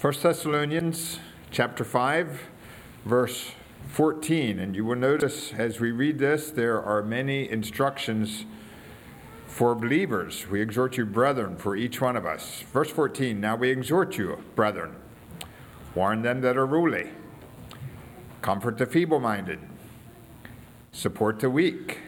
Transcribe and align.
1 0.00 0.14
Thessalonians 0.22 1.18
chapter 1.50 1.84
5, 1.84 2.40
verse 3.04 3.50
14. 3.88 4.58
And 4.58 4.74
you 4.74 4.82
will 4.82 4.96
notice 4.96 5.52
as 5.52 5.78
we 5.78 5.90
read 5.90 6.18
this, 6.18 6.50
there 6.50 6.82
are 6.82 7.02
many 7.02 7.50
instructions 7.50 8.46
for 9.46 9.74
believers. 9.74 10.48
We 10.48 10.62
exhort 10.62 10.96
you, 10.96 11.04
brethren, 11.04 11.58
for 11.58 11.76
each 11.76 12.00
one 12.00 12.16
of 12.16 12.24
us. 12.24 12.62
Verse 12.72 12.90
14 12.90 13.38
Now 13.38 13.56
we 13.56 13.68
exhort 13.68 14.16
you, 14.16 14.42
brethren, 14.54 14.96
warn 15.94 16.22
them 16.22 16.40
that 16.40 16.56
are 16.56 16.64
ruly, 16.64 17.10
comfort 18.40 18.78
the 18.78 18.86
feeble 18.86 19.20
minded, 19.20 19.58
support 20.92 21.40
the 21.40 21.50
weak, 21.50 21.98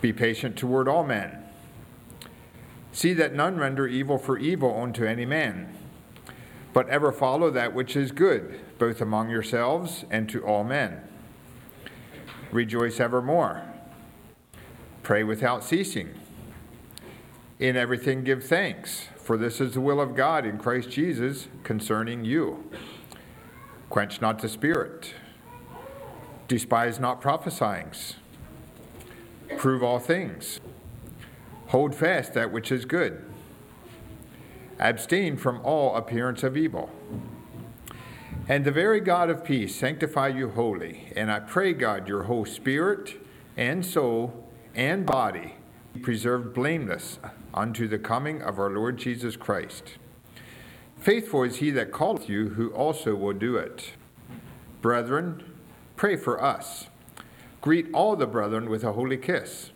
be 0.00 0.12
patient 0.12 0.56
toward 0.56 0.88
all 0.88 1.04
men. 1.04 1.44
See 2.90 3.12
that 3.12 3.36
none 3.36 3.56
render 3.56 3.86
evil 3.86 4.18
for 4.18 4.36
evil 4.36 4.82
unto 4.82 5.04
any 5.04 5.24
man 5.24 5.72
but 6.72 6.88
ever 6.88 7.12
follow 7.12 7.50
that 7.50 7.74
which 7.74 7.96
is 7.96 8.12
good, 8.12 8.58
both 8.78 9.00
among 9.00 9.28
yourselves 9.28 10.04
and 10.10 10.28
to 10.28 10.44
all 10.44 10.64
men. 10.64 11.00
Rejoice 12.50 13.00
evermore. 13.00 13.62
Pray 15.02 15.24
without 15.24 15.64
ceasing. 15.64 16.14
In 17.58 17.76
everything 17.76 18.24
give 18.24 18.44
thanks, 18.44 19.08
for 19.16 19.36
this 19.36 19.60
is 19.60 19.74
the 19.74 19.80
will 19.80 20.00
of 20.00 20.16
God 20.16 20.46
in 20.46 20.58
Christ 20.58 20.90
Jesus 20.90 21.48
concerning 21.62 22.24
you. 22.24 22.70
Quench 23.88 24.20
not 24.20 24.38
the 24.38 24.48
spirit. 24.48 25.14
Despise 26.48 26.98
not 26.98 27.20
prophesying. 27.20 27.90
Prove 29.58 29.82
all 29.82 29.98
things. 29.98 30.60
Hold 31.68 31.94
fast 31.94 32.34
that 32.34 32.50
which 32.50 32.72
is 32.72 32.84
good 32.84 33.31
Abstain 34.82 35.36
from 35.36 35.60
all 35.62 35.94
appearance 35.94 36.42
of 36.42 36.56
evil. 36.56 36.90
And 38.48 38.64
the 38.64 38.72
very 38.72 38.98
God 38.98 39.30
of 39.30 39.44
peace 39.44 39.76
sanctify 39.76 40.28
you 40.28 40.48
wholly. 40.48 41.12
And 41.14 41.30
I 41.30 41.38
pray, 41.38 41.72
God, 41.72 42.08
your 42.08 42.24
whole 42.24 42.44
spirit 42.44 43.24
and 43.56 43.86
soul 43.86 44.50
and 44.74 45.06
body 45.06 45.54
be 45.94 46.00
preserved 46.00 46.52
blameless 46.52 47.20
unto 47.54 47.86
the 47.86 47.98
coming 47.98 48.42
of 48.42 48.58
our 48.58 48.70
Lord 48.70 48.96
Jesus 48.96 49.36
Christ. 49.36 49.98
Faithful 50.98 51.44
is 51.44 51.56
he 51.56 51.70
that 51.70 51.92
calleth 51.92 52.28
you, 52.28 52.50
who 52.50 52.70
also 52.70 53.14
will 53.14 53.34
do 53.34 53.56
it. 53.56 53.92
Brethren, 54.80 55.44
pray 55.94 56.16
for 56.16 56.42
us. 56.42 56.88
Greet 57.60 57.86
all 57.92 58.16
the 58.16 58.26
brethren 58.26 58.68
with 58.68 58.82
a 58.82 58.94
holy 58.94 59.16
kiss. 59.16 59.70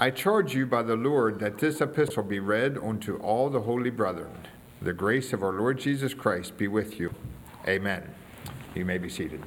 I 0.00 0.08
charge 0.08 0.54
you 0.54 0.64
by 0.64 0.82
the 0.82 0.96
Lord 0.96 1.40
that 1.40 1.58
this 1.58 1.82
epistle 1.82 2.22
be 2.22 2.40
read 2.40 2.78
unto 2.78 3.18
all 3.18 3.50
the 3.50 3.60
holy 3.60 3.90
brethren. 3.90 4.32
The 4.80 4.94
grace 4.94 5.34
of 5.34 5.42
our 5.42 5.52
Lord 5.52 5.78
Jesus 5.78 6.14
Christ 6.14 6.56
be 6.56 6.68
with 6.68 6.98
you. 6.98 7.14
Amen. 7.68 8.08
You 8.74 8.86
may 8.86 8.96
be 8.96 9.10
seated. 9.10 9.42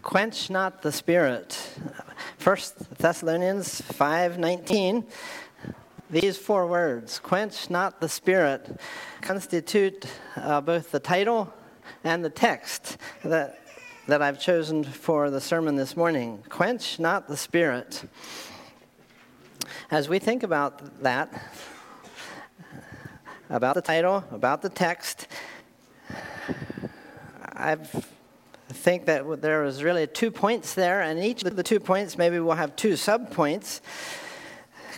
Quench 0.00 0.48
not 0.48 0.80
the 0.80 0.92
spirit. 0.92 1.76
1 2.42 2.56
Thessalonians 2.96 3.82
5:19 3.82 5.04
these 6.08 6.38
four 6.38 6.66
words, 6.66 7.18
quench 7.18 7.68
not 7.68 8.00
the 8.00 8.08
spirit, 8.08 8.80
constitute 9.20 10.06
uh, 10.36 10.62
both 10.62 10.90
the 10.90 11.00
title 11.00 11.52
and 12.04 12.24
the 12.24 12.30
text 12.30 12.98
that, 13.24 13.60
that 14.06 14.22
I've 14.22 14.40
chosen 14.40 14.84
for 14.84 15.30
the 15.30 15.40
sermon 15.40 15.76
this 15.76 15.96
morning 15.96 16.42
quench 16.48 16.98
not 16.98 17.28
the 17.28 17.36
spirit. 17.36 18.04
As 19.90 20.08
we 20.08 20.18
think 20.18 20.42
about 20.42 21.02
that, 21.02 21.52
about 23.50 23.74
the 23.74 23.82
title, 23.82 24.24
about 24.30 24.62
the 24.62 24.68
text, 24.68 25.28
I 27.52 27.76
think 28.68 29.06
that 29.06 29.40
there 29.40 29.64
is 29.64 29.82
really 29.82 30.06
two 30.06 30.30
points 30.30 30.74
there, 30.74 31.00
and 31.00 31.18
each 31.22 31.42
of 31.42 31.56
the 31.56 31.62
two 31.62 31.80
points 31.80 32.18
maybe 32.18 32.38
we'll 32.38 32.56
have 32.56 32.76
two 32.76 32.92
subpoints. 32.94 33.80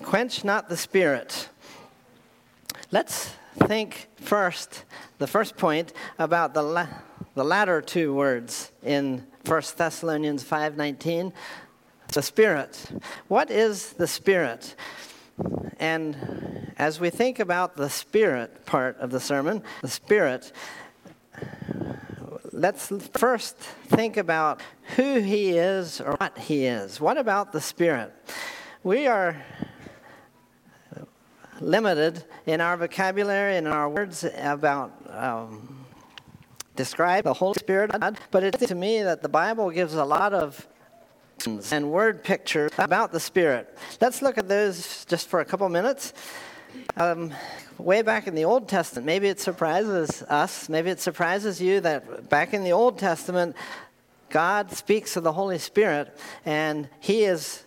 Quench 0.03 0.45
not 0.45 0.69
the 0.69 0.77
spirit. 0.77 1.49
Let's 2.91 3.33
think 3.59 4.09
first, 4.17 4.85
the 5.19 5.27
first 5.27 5.57
point, 5.57 5.93
about 6.19 6.55
the, 6.55 6.63
la- 6.63 6.89
the 7.35 7.45
latter 7.45 7.81
two 7.81 8.15
words 8.15 8.73
in 8.83 9.27
1 9.47 9.63
Thessalonians 9.77 10.45
5.19, 10.45 11.33
the 12.13 12.23
Spirit. 12.23 12.91
What 13.29 13.51
is 13.51 13.93
the 13.95 14.07
Spirit? 14.07 14.75
And 15.79 16.73
as 16.79 17.01
we 17.01 17.11
think 17.11 17.39
about 17.39 17.77
the 17.77 17.91
Spirit 17.91 18.67
part 18.67 18.97
of 18.99 19.11
the 19.11 19.21
sermon, 19.21 19.63
the 19.83 19.89
Spirit, 19.89 20.53
let's 22.53 22.93
first 23.13 23.57
think 23.57 24.17
about 24.17 24.61
who 24.97 25.21
He 25.21 25.51
is 25.51 26.01
or 26.01 26.15
what 26.17 26.39
He 26.39 26.67
is. 26.67 27.01
What 27.01 27.19
about 27.19 27.53
the 27.53 27.61
Spirit? 27.61 28.13
We 28.83 29.07
are 29.07 29.43
limited 31.61 32.25
in 32.47 32.61
our 32.61 32.77
vocabulary 32.77 33.57
and 33.57 33.67
in 33.67 33.73
our 33.73 33.89
words 33.89 34.25
about 34.37 34.93
um, 35.11 35.87
describe 36.77 37.25
the 37.25 37.35
Holy 37.35 37.55
Spirit, 37.55 37.91
but 38.31 38.45
it's 38.45 38.67
to 38.67 38.75
me 38.75 39.03
that 39.03 39.23
the 39.23 39.29
Bible 39.29 39.71
gives 39.71 39.95
a 39.95 40.05
lot 40.05 40.33
of 40.33 40.67
and 41.71 41.91
word 41.91 42.25
pictures 42.25 42.73
about 42.79 43.13
the 43.13 43.21
Spirit. 43.21 43.77
Let's 44.01 44.23
look 44.23 44.39
at 44.39 44.49
those 44.49 45.05
just 45.05 45.29
for 45.29 45.41
a 45.41 45.45
couple 45.45 45.69
minutes. 45.69 46.13
Um, 46.97 47.33
way 47.79 48.03
back 48.03 48.27
in 48.27 48.35
the 48.35 48.45
Old 48.45 48.69
Testament, 48.69 49.07
maybe 49.07 49.29
it 49.29 49.41
surprises 49.41 50.23
us, 50.25 50.69
maybe 50.69 50.91
it 50.91 51.01
surprises 51.01 51.61
you 51.61 51.81
that 51.81 52.29
back 52.29 52.55
in 52.55 52.65
the 52.65 52.73
Old 52.73 52.99
Testament, 52.99 53.57
God 54.31 54.73
speaks 54.73 55.17
of 55.17 55.23
the 55.23 55.33
Holy 55.33 55.59
Spirit, 55.59 56.17
and 56.45 56.89
He 57.01 57.25
is 57.25 57.65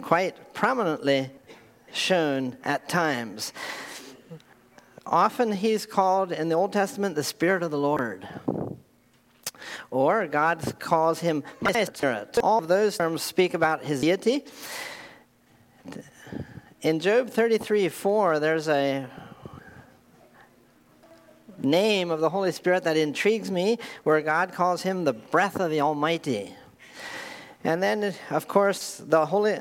quite 0.00 0.54
prominently 0.54 1.30
shown 1.94 2.56
at 2.64 2.88
times. 2.88 3.52
Often 5.06 5.52
he's 5.52 5.86
called 5.86 6.32
in 6.32 6.48
the 6.48 6.54
Old 6.54 6.72
Testament 6.72 7.14
the 7.14 7.24
Spirit 7.24 7.62
of 7.62 7.70
the 7.70 7.78
Lord. 7.78 8.26
Or 9.90 10.26
God 10.26 10.78
calls 10.78 11.20
him 11.20 11.44
my 11.60 11.72
spirit. 11.84 12.38
All 12.42 12.58
of 12.58 12.68
those 12.68 12.98
terms 12.98 13.22
speak 13.22 13.54
about 13.54 13.84
his 13.84 14.00
deity. 14.00 14.44
In 16.80 17.00
Job 17.00 17.30
33 17.30 17.88
4, 17.88 18.38
there's 18.40 18.68
a 18.68 19.08
name 21.58 22.10
of 22.10 22.20
the 22.20 22.28
Holy 22.28 22.52
Spirit 22.52 22.84
that 22.84 22.96
intrigues 22.96 23.50
me, 23.50 23.78
where 24.02 24.20
God 24.20 24.52
calls 24.52 24.82
him 24.82 25.04
the 25.04 25.12
breath 25.12 25.60
of 25.60 25.70
the 25.70 25.80
Almighty. 25.80 26.54
And 27.62 27.82
then, 27.82 28.14
of 28.30 28.48
course, 28.48 28.98
the 28.98 29.26
Holy 29.26 29.58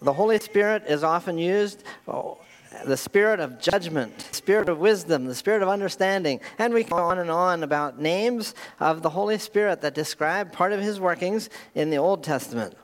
the 0.00 0.12
Holy 0.12 0.38
Spirit 0.38 0.84
is 0.86 1.02
often 1.02 1.38
used 1.38 1.84
oh, 2.06 2.38
the 2.84 2.96
spirit 2.96 3.40
of 3.40 3.60
judgment, 3.60 4.28
spirit 4.32 4.68
of 4.68 4.78
wisdom, 4.78 5.26
the 5.26 5.34
spirit 5.34 5.62
of 5.62 5.68
understanding. 5.68 6.40
And 6.58 6.74
we 6.74 6.84
go 6.84 6.96
on 6.96 7.18
and 7.18 7.30
on 7.30 7.62
about 7.62 7.98
names 7.98 8.54
of 8.80 9.02
the 9.02 9.10
Holy 9.10 9.38
Spirit 9.38 9.80
that 9.80 9.94
describe 9.94 10.52
part 10.52 10.72
of 10.72 10.80
his 10.80 11.00
workings 11.00 11.48
in 11.74 11.90
the 11.90 11.96
Old 11.96 12.22
Testament. 12.22 12.74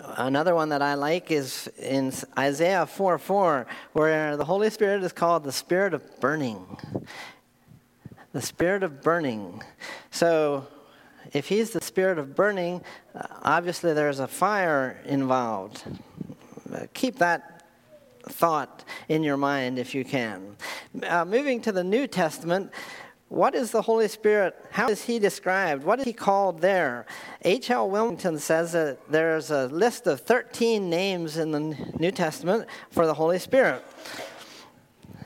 Another 0.00 0.54
one 0.54 0.68
that 0.68 0.82
I 0.82 0.94
like 0.94 1.30
is 1.30 1.68
in 1.78 2.12
Isaiah 2.38 2.86
4 2.86 3.18
4, 3.18 3.66
where 3.92 4.36
the 4.36 4.44
Holy 4.44 4.70
Spirit 4.70 5.02
is 5.02 5.12
called 5.12 5.42
the 5.44 5.52
spirit 5.52 5.94
of 5.94 6.20
burning. 6.20 6.78
The 8.32 8.42
spirit 8.42 8.82
of 8.82 9.02
burning. 9.02 9.62
So, 10.10 10.66
if 11.36 11.48
he's 11.48 11.70
the 11.70 11.80
spirit 11.80 12.18
of 12.18 12.34
burning, 12.34 12.82
uh, 13.14 13.26
obviously 13.42 13.92
there's 13.92 14.20
a 14.20 14.28
fire 14.28 15.00
involved. 15.04 15.84
Uh, 16.72 16.86
keep 16.94 17.16
that 17.16 17.64
thought 18.28 18.84
in 19.08 19.22
your 19.22 19.36
mind 19.36 19.78
if 19.78 19.94
you 19.94 20.04
can. 20.04 20.56
Uh, 21.02 21.24
moving 21.24 21.60
to 21.60 21.72
the 21.72 21.84
New 21.84 22.06
Testament, 22.06 22.72
what 23.28 23.54
is 23.54 23.70
the 23.70 23.82
Holy 23.82 24.08
Spirit? 24.08 24.54
How 24.70 24.88
is 24.88 25.04
he 25.04 25.18
described? 25.18 25.84
What 25.84 25.98
is 25.98 26.04
he 26.04 26.12
called 26.12 26.60
there? 26.60 27.06
H.L. 27.42 27.88
Willmington 27.88 28.38
says 28.38 28.72
that 28.72 28.98
there's 29.10 29.50
a 29.50 29.66
list 29.66 30.06
of 30.06 30.20
13 30.20 30.88
names 30.88 31.36
in 31.36 31.50
the 31.50 31.60
New 31.98 32.12
Testament 32.12 32.68
for 32.90 33.06
the 33.06 33.14
Holy 33.14 33.38
Spirit 33.38 33.84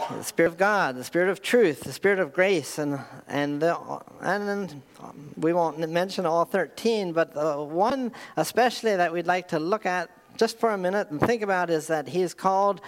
the 0.08 0.22
Spirit 0.22 0.48
of 0.48 0.56
God, 0.56 0.96
the 0.96 1.04
Spirit 1.04 1.28
of 1.28 1.42
truth, 1.42 1.80
the 1.80 1.92
Spirit 1.92 2.18
of 2.18 2.32
grace, 2.32 2.78
and 2.78 3.00
and 3.28 3.60
the, 3.60 3.76
and 4.20 4.82
Um, 5.02 5.32
we 5.36 5.52
won't 5.52 5.78
mention 5.88 6.26
all 6.26 6.44
13, 6.44 7.12
but 7.12 7.32
the 7.32 7.62
one 7.62 8.12
especially 8.36 8.96
that 8.96 9.12
we'd 9.12 9.26
like 9.26 9.48
to 9.48 9.58
look 9.58 9.86
at 9.86 10.10
just 10.36 10.58
for 10.58 10.70
a 10.70 10.78
minute 10.78 11.10
and 11.10 11.20
think 11.20 11.42
about 11.42 11.70
is 11.70 11.86
that 11.86 12.08
he 12.08 12.22
is 12.22 12.34
called 12.34 12.80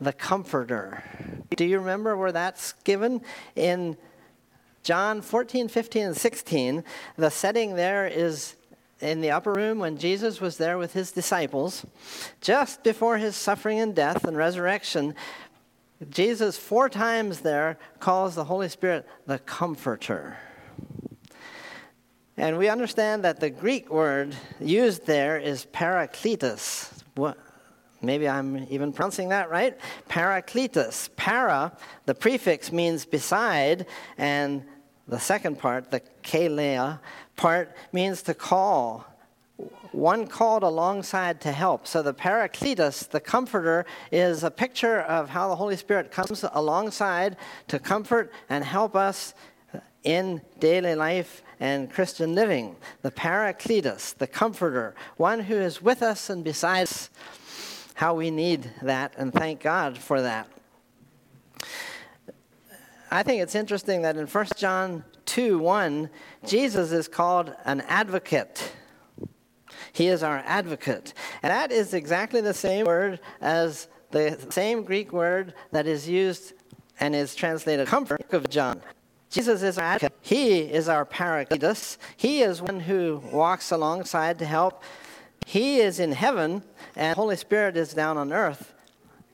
the 0.00 0.12
Comforter. 0.12 1.02
Do 1.56 1.64
you 1.64 1.78
remember 1.78 2.16
where 2.16 2.32
that's 2.32 2.72
given 2.84 3.22
in 3.56 3.96
John 4.82 5.20
14, 5.22 5.68
15, 5.68 6.06
and 6.06 6.16
16? 6.16 6.84
The 7.16 7.30
setting 7.30 7.74
there 7.74 8.06
is 8.06 8.56
in 9.00 9.20
the 9.20 9.30
upper 9.30 9.52
room 9.52 9.78
when 9.78 9.96
Jesus 9.96 10.40
was 10.40 10.58
there 10.58 10.76
with 10.78 10.92
his 10.92 11.10
disciples, 11.10 11.86
just 12.40 12.82
before 12.82 13.16
his 13.16 13.34
suffering 13.34 13.78
and 13.78 13.94
death 13.94 14.24
and 14.24 14.36
resurrection, 14.36 15.14
Jesus, 16.08 16.56
four 16.56 16.88
times 16.88 17.40
there, 17.40 17.78
calls 17.98 18.34
the 18.34 18.44
Holy 18.44 18.68
Spirit 18.68 19.06
the 19.26 19.38
Comforter. 19.38 20.38
And 22.40 22.56
we 22.56 22.70
understand 22.70 23.22
that 23.24 23.38
the 23.38 23.50
Greek 23.50 23.90
word 23.90 24.34
used 24.60 25.04
there 25.04 25.36
is 25.36 25.66
parakletos. 25.74 26.90
What, 27.14 27.36
maybe 28.00 28.26
I'm 28.26 28.66
even 28.70 28.94
pronouncing 28.94 29.28
that 29.28 29.50
right. 29.50 29.78
Parakletos. 30.08 31.14
Para, 31.16 31.70
the 32.06 32.14
prefix 32.14 32.72
means 32.72 33.04
beside, 33.04 33.84
and 34.16 34.64
the 35.06 35.18
second 35.18 35.58
part, 35.58 35.90
the 35.90 36.00
kalea 36.22 37.00
part, 37.36 37.76
means 37.92 38.22
to 38.22 38.32
call. 38.32 39.04
One 39.92 40.26
called 40.26 40.62
alongside 40.62 41.42
to 41.42 41.52
help. 41.52 41.86
So 41.86 42.00
the 42.00 42.14
Parakletos, 42.14 43.06
the 43.10 43.20
comforter, 43.20 43.84
is 44.10 44.44
a 44.44 44.50
picture 44.50 45.02
of 45.02 45.28
how 45.28 45.50
the 45.50 45.56
Holy 45.56 45.76
Spirit 45.76 46.10
comes 46.10 46.42
alongside 46.54 47.36
to 47.68 47.78
comfort 47.78 48.32
and 48.48 48.64
help 48.64 48.96
us 48.96 49.34
in 50.04 50.40
daily 50.58 50.94
life 50.94 51.42
and 51.60 51.90
Christian 51.92 52.34
living. 52.34 52.76
The 53.02 53.10
Paracletus, 53.10 54.16
the 54.16 54.26
comforter, 54.26 54.94
one 55.16 55.40
who 55.40 55.54
is 55.54 55.80
with 55.80 56.02
us 56.02 56.30
and 56.30 56.42
beside 56.42 56.82
us. 56.84 57.10
How 57.94 58.14
we 58.14 58.30
need 58.30 58.72
that, 58.80 59.12
and 59.18 59.30
thank 59.30 59.60
God 59.60 59.98
for 59.98 60.22
that. 60.22 60.48
I 63.10 63.22
think 63.22 63.42
it's 63.42 63.54
interesting 63.54 64.02
that 64.02 64.16
in 64.16 64.26
1 64.26 64.46
John 64.56 65.04
2 65.26 65.58
1, 65.58 66.08
Jesus 66.46 66.92
is 66.92 67.08
called 67.08 67.54
an 67.66 67.82
advocate. 67.82 68.72
He 69.92 70.06
is 70.06 70.22
our 70.22 70.38
advocate. 70.46 71.12
And 71.42 71.50
that 71.50 71.72
is 71.72 71.92
exactly 71.92 72.40
the 72.40 72.54
same 72.54 72.86
word 72.86 73.20
as 73.40 73.88
the 74.12 74.38
same 74.50 74.82
Greek 74.82 75.12
word 75.12 75.54
that 75.72 75.86
is 75.86 76.08
used 76.08 76.54
and 77.00 77.14
is 77.14 77.34
translated 77.34 77.86
comfort 77.86 78.32
of 78.32 78.48
John. 78.48 78.80
Jesus 79.30 79.62
is 79.62 79.78
our 79.78 79.84
advocate. 79.84 80.18
He 80.20 80.58
is 80.60 80.88
our 80.88 81.06
paracletus. 81.06 81.96
He 82.16 82.42
is 82.42 82.60
one 82.60 82.80
who 82.80 83.22
walks 83.32 83.70
alongside 83.70 84.38
to 84.40 84.44
help. 84.44 84.82
He 85.46 85.80
is 85.80 86.00
in 86.00 86.12
heaven, 86.12 86.62
and 86.96 87.16
Holy 87.16 87.36
Spirit 87.36 87.76
is 87.76 87.94
down 87.94 88.18
on 88.18 88.32
earth. 88.32 88.74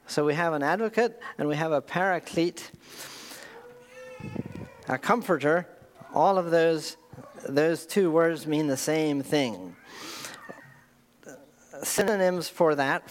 So 0.06 0.24
we 0.24 0.34
have 0.34 0.52
an 0.52 0.62
advocate 0.62 1.20
and 1.36 1.48
we 1.48 1.56
have 1.56 1.72
a 1.72 1.80
paraclete 1.80 2.70
a 4.88 4.98
comforter, 4.98 5.66
all 6.14 6.38
of 6.38 6.50
those, 6.50 6.96
those 7.48 7.86
two 7.86 8.10
words 8.10 8.46
mean 8.46 8.66
the 8.66 8.76
same 8.76 9.22
thing. 9.22 9.74
Synonyms 11.82 12.48
for 12.48 12.74
that, 12.74 13.08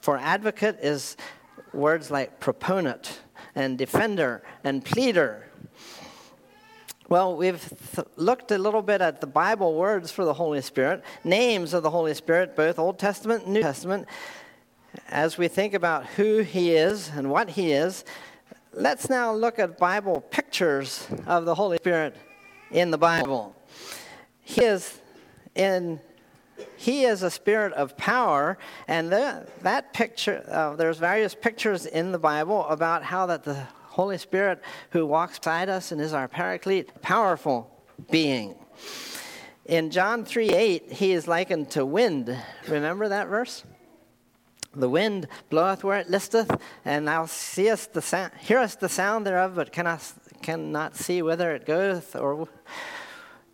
for 0.00 0.16
advocate, 0.16 0.78
is 0.82 1.16
words 1.72 2.10
like 2.10 2.40
proponent 2.40 3.20
and 3.54 3.76
defender 3.78 4.42
and 4.64 4.84
pleader. 4.84 5.47
Well, 7.08 7.36
we've 7.36 7.72
th- 7.94 8.06
looked 8.16 8.50
a 8.50 8.58
little 8.58 8.82
bit 8.82 9.00
at 9.00 9.20
the 9.20 9.26
Bible 9.26 9.74
words 9.74 10.10
for 10.10 10.24
the 10.24 10.34
Holy 10.34 10.60
Spirit, 10.60 11.02
names 11.24 11.72
of 11.74 11.82
the 11.82 11.90
Holy 11.90 12.14
Spirit, 12.14 12.54
both 12.54 12.78
Old 12.78 12.98
Testament 12.98 13.44
and 13.44 13.54
New 13.54 13.62
Testament. 13.62 14.06
As 15.08 15.38
we 15.38 15.48
think 15.48 15.74
about 15.74 16.06
who 16.06 16.40
He 16.40 16.72
is 16.72 17.08
and 17.08 17.30
what 17.30 17.50
He 17.50 17.72
is, 17.72 18.04
Let's 18.74 19.08
now 19.08 19.32
look 19.32 19.58
at 19.58 19.78
Bible 19.78 20.20
pictures 20.30 21.08
of 21.26 21.46
the 21.46 21.54
Holy 21.54 21.78
Spirit 21.78 22.14
in 22.70 22.90
the 22.90 22.98
Bible. 22.98 23.56
He 24.42 24.62
is 24.62 25.00
in 25.54 26.00
he 26.76 27.04
is 27.04 27.22
a 27.22 27.30
spirit 27.30 27.72
of 27.72 27.96
power 27.96 28.58
and 28.86 29.10
the, 29.10 29.46
that 29.62 29.92
picture 29.92 30.44
uh, 30.48 30.74
there's 30.76 30.98
various 30.98 31.32
pictures 31.32 31.86
in 31.86 32.10
the 32.10 32.18
bible 32.18 32.66
about 32.66 33.04
how 33.04 33.26
that 33.26 33.44
the 33.44 33.64
holy 33.98 34.16
spirit 34.16 34.62
who 34.90 35.04
walks 35.04 35.40
beside 35.40 35.68
us 35.68 35.90
and 35.90 36.00
is 36.00 36.12
our 36.12 36.28
paraclete 36.28 37.02
powerful 37.02 37.68
being 38.12 38.54
in 39.64 39.90
john 39.90 40.24
3 40.24 40.50
8 40.50 40.92
he 40.92 41.10
is 41.10 41.26
likened 41.26 41.68
to 41.68 41.84
wind 41.84 42.38
remember 42.68 43.08
that 43.08 43.26
verse 43.26 43.64
the 44.74 44.88
wind 44.88 45.26
bloweth 45.50 45.82
where 45.82 45.98
it 45.98 46.10
listeth, 46.10 46.50
and 46.84 47.08
thou 47.08 47.26
seest 47.26 47.94
the 47.94 48.02
sound, 48.02 48.32
hearest 48.38 48.80
the 48.80 48.88
sound 48.88 49.26
thereof, 49.26 49.54
but 49.56 49.72
cannot, 49.72 50.12
cannot 50.42 50.94
see 50.94 51.22
whither 51.22 51.54
it 51.54 51.66
goeth 51.66 52.14
or, 52.14 52.48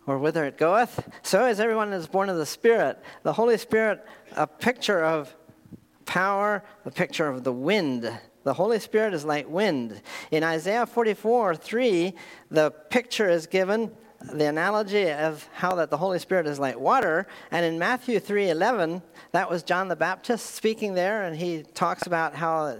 or 0.05 0.19
whither 0.19 0.45
it 0.45 0.57
goeth. 0.57 1.07
So 1.23 1.47
is 1.47 1.59
everyone 1.59 1.89
that 1.91 1.97
is 1.97 2.07
born 2.07 2.29
of 2.29 2.37
the 2.37 2.45
Spirit. 2.45 3.01
The 3.23 3.33
Holy 3.33 3.57
Spirit, 3.57 4.05
a 4.35 4.45
picture 4.45 5.03
of 5.03 5.33
power, 6.05 6.63
a 6.83 6.91
picture 6.91 7.27
of 7.27 7.43
the 7.43 7.53
wind. 7.53 8.11
The 8.45 8.53
Holy 8.53 8.79
Spirit 8.79 9.15
is 9.15 9.25
like 9.25 9.49
wind. 9.49 10.01
In 10.29 10.43
Isaiah 10.43 10.85
44 10.85 11.55
3, 11.55 12.13
the 12.51 12.69
picture 12.69 13.27
is 13.27 13.47
given 13.47 13.91
the 14.21 14.45
analogy 14.45 15.11
of 15.11 15.49
how 15.51 15.73
that 15.75 15.89
the 15.89 15.97
Holy 15.97 16.19
Spirit 16.19 16.45
is 16.45 16.59
like 16.59 16.79
water. 16.79 17.25
And 17.49 17.65
in 17.65 17.79
Matthew 17.79 18.19
3:11, 18.19 19.01
that 19.31 19.49
was 19.49 19.63
John 19.63 19.87
the 19.87 19.95
Baptist 19.95 20.53
speaking 20.53 20.93
there, 20.93 21.23
and 21.23 21.35
he 21.35 21.63
talks 21.73 22.05
about 22.05 22.35
how 22.35 22.77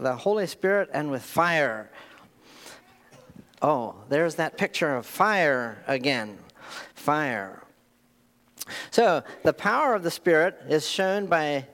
the 0.00 0.16
Holy 0.16 0.48
Spirit 0.48 0.90
and 0.92 1.12
with 1.12 1.22
fire. 1.22 1.92
Oh, 3.62 3.94
there's 4.08 4.34
that 4.34 4.58
picture 4.58 4.96
of 4.96 5.06
fire 5.06 5.84
again. 5.86 6.40
Fire. 6.94 7.62
So 8.90 9.22
the 9.44 9.52
power 9.52 9.94
of 9.94 10.02
the 10.02 10.10
Spirit 10.10 10.58
is 10.68 10.88
shown 10.88 11.26
by 11.26 11.66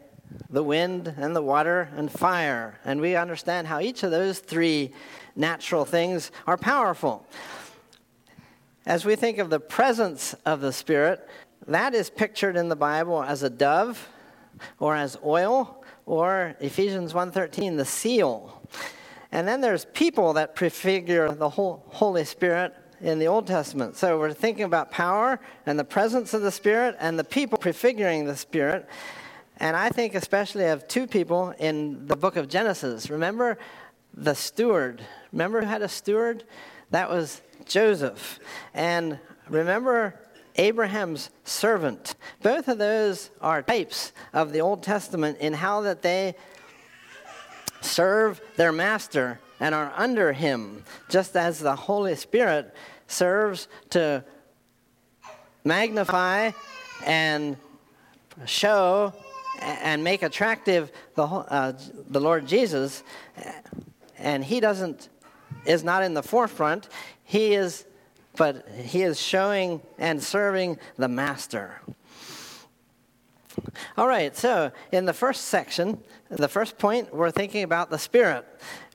the 0.50 0.62
wind 0.62 1.14
and 1.16 1.34
the 1.34 1.42
water 1.42 1.88
and 1.96 2.10
fire. 2.10 2.78
And 2.84 3.00
we 3.00 3.16
understand 3.16 3.66
how 3.66 3.80
each 3.80 4.02
of 4.02 4.10
those 4.10 4.38
three 4.38 4.92
natural 5.34 5.84
things 5.84 6.30
are 6.46 6.56
powerful. 6.56 7.26
As 8.86 9.04
we 9.04 9.16
think 9.16 9.38
of 9.38 9.50
the 9.50 9.60
presence 9.60 10.34
of 10.44 10.60
the 10.60 10.72
Spirit, 10.72 11.28
that 11.66 11.94
is 11.94 12.10
pictured 12.10 12.56
in 12.56 12.68
the 12.68 12.76
Bible 12.76 13.22
as 13.22 13.42
a 13.42 13.50
dove 13.50 14.08
or 14.78 14.94
as 14.94 15.18
oil 15.24 15.84
or 16.06 16.54
Ephesians 16.60 17.12
1:13 17.12 17.76
the 17.76 17.84
seal. 17.84 18.62
And 19.32 19.46
then 19.46 19.60
there's 19.60 19.84
people 19.86 20.32
that 20.34 20.54
prefigure 20.54 21.32
the 21.32 21.50
Holy 21.50 22.24
Spirit 22.24 22.74
in 23.00 23.18
the 23.18 23.26
Old 23.26 23.46
Testament. 23.46 23.96
So 23.96 24.18
we're 24.18 24.32
thinking 24.32 24.64
about 24.64 24.90
power 24.90 25.40
and 25.66 25.78
the 25.78 25.84
presence 25.84 26.32
of 26.32 26.42
the 26.42 26.52
Spirit 26.52 26.96
and 26.98 27.18
the 27.18 27.24
people 27.24 27.58
prefiguring 27.58 28.24
the 28.24 28.36
Spirit. 28.36 28.88
And 29.58 29.76
I 29.76 29.88
think 29.88 30.14
especially 30.14 30.66
of 30.66 30.86
two 30.86 31.06
people 31.06 31.54
in 31.58 32.06
the 32.06 32.16
book 32.16 32.36
of 32.36 32.48
Genesis. 32.48 33.08
Remember 33.08 33.58
the 34.14 34.34
steward. 34.34 35.02
Remember 35.32 35.60
who 35.60 35.66
had 35.66 35.82
a 35.82 35.88
steward? 35.88 36.44
That 36.90 37.08
was 37.08 37.40
Joseph. 37.64 38.38
And 38.74 39.18
remember 39.48 40.20
Abraham's 40.56 41.30
servant. 41.44 42.14
Both 42.42 42.68
of 42.68 42.78
those 42.78 43.30
are 43.40 43.62
types 43.62 44.12
of 44.32 44.52
the 44.52 44.60
Old 44.60 44.82
Testament 44.82 45.38
in 45.38 45.52
how 45.52 45.82
that 45.82 46.02
they 46.02 46.34
serve 47.80 48.40
their 48.56 48.72
master 48.72 49.40
and 49.60 49.74
are 49.74 49.92
under 49.96 50.32
him, 50.32 50.84
just 51.08 51.36
as 51.36 51.60
the 51.60 51.76
Holy 51.76 52.14
Spirit 52.14 52.74
serves 53.06 53.68
to 53.90 54.24
magnify 55.64 56.50
and 57.04 57.56
show 58.44 59.12
and 59.60 60.02
make 60.04 60.22
attractive 60.22 60.92
the, 61.14 61.24
uh, 61.24 61.72
the 62.08 62.20
Lord 62.20 62.46
Jesus. 62.46 63.02
And 64.18 64.44
he 64.44 64.60
doesn't 64.60 65.08
is 65.66 65.84
not 65.84 66.02
in 66.02 66.14
the 66.14 66.22
forefront. 66.22 66.88
He 67.24 67.54
is, 67.54 67.84
but 68.36 68.66
he 68.68 69.02
is 69.02 69.20
showing 69.20 69.80
and 69.98 70.22
serving 70.22 70.78
the 70.96 71.08
master. 71.08 71.80
All 73.96 74.06
right, 74.06 74.36
so 74.36 74.70
in 74.92 75.06
the 75.06 75.12
first 75.12 75.46
section, 75.46 75.98
the 76.28 76.48
first 76.48 76.78
point, 76.78 77.14
we're 77.14 77.30
thinking 77.30 77.62
about 77.62 77.90
the 77.90 77.98
Spirit. 77.98 78.44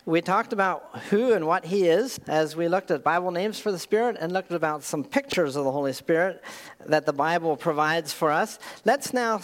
We 0.06 0.22
talked 0.22 0.54
about 0.54 0.98
who 1.10 1.34
and 1.34 1.46
what 1.46 1.66
He 1.66 1.88
is 1.88 2.20
as 2.28 2.56
we 2.56 2.68
looked 2.68 2.90
at 2.90 3.04
Bible 3.04 3.32
names 3.32 3.60
for 3.60 3.72
the 3.72 3.80
Spirit 3.80 4.18
and 4.20 4.32
looked 4.32 4.52
about 4.52 4.84
some 4.84 5.04
pictures 5.04 5.56
of 5.56 5.64
the 5.64 5.72
Holy 5.72 5.94
Spirit 5.94 6.44
that 6.88 7.06
the 7.06 7.14
Bible 7.14 7.56
provides 7.56 8.12
for 8.12 8.32
us. 8.32 8.58
Let's 8.84 9.14
now 9.14 9.42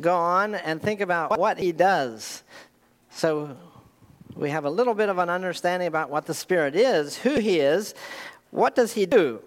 go 0.00 0.16
on 0.16 0.54
and 0.54 0.80
think 0.80 1.00
about 1.00 1.38
what 1.38 1.58
He 1.58 1.72
does. 1.72 2.42
So, 3.10 3.56
we 4.34 4.50
have 4.50 4.64
a 4.64 4.70
little 4.70 4.94
bit 4.94 5.08
of 5.08 5.18
an 5.18 5.28
understanding 5.28 5.88
about 5.88 6.10
what 6.10 6.26
the 6.26 6.34
Spirit 6.34 6.74
is, 6.74 7.18
who 7.18 7.38
He 7.38 7.60
is, 7.60 7.94
what 8.50 8.74
does 8.74 8.94
He 8.94 9.06
do. 9.06 9.42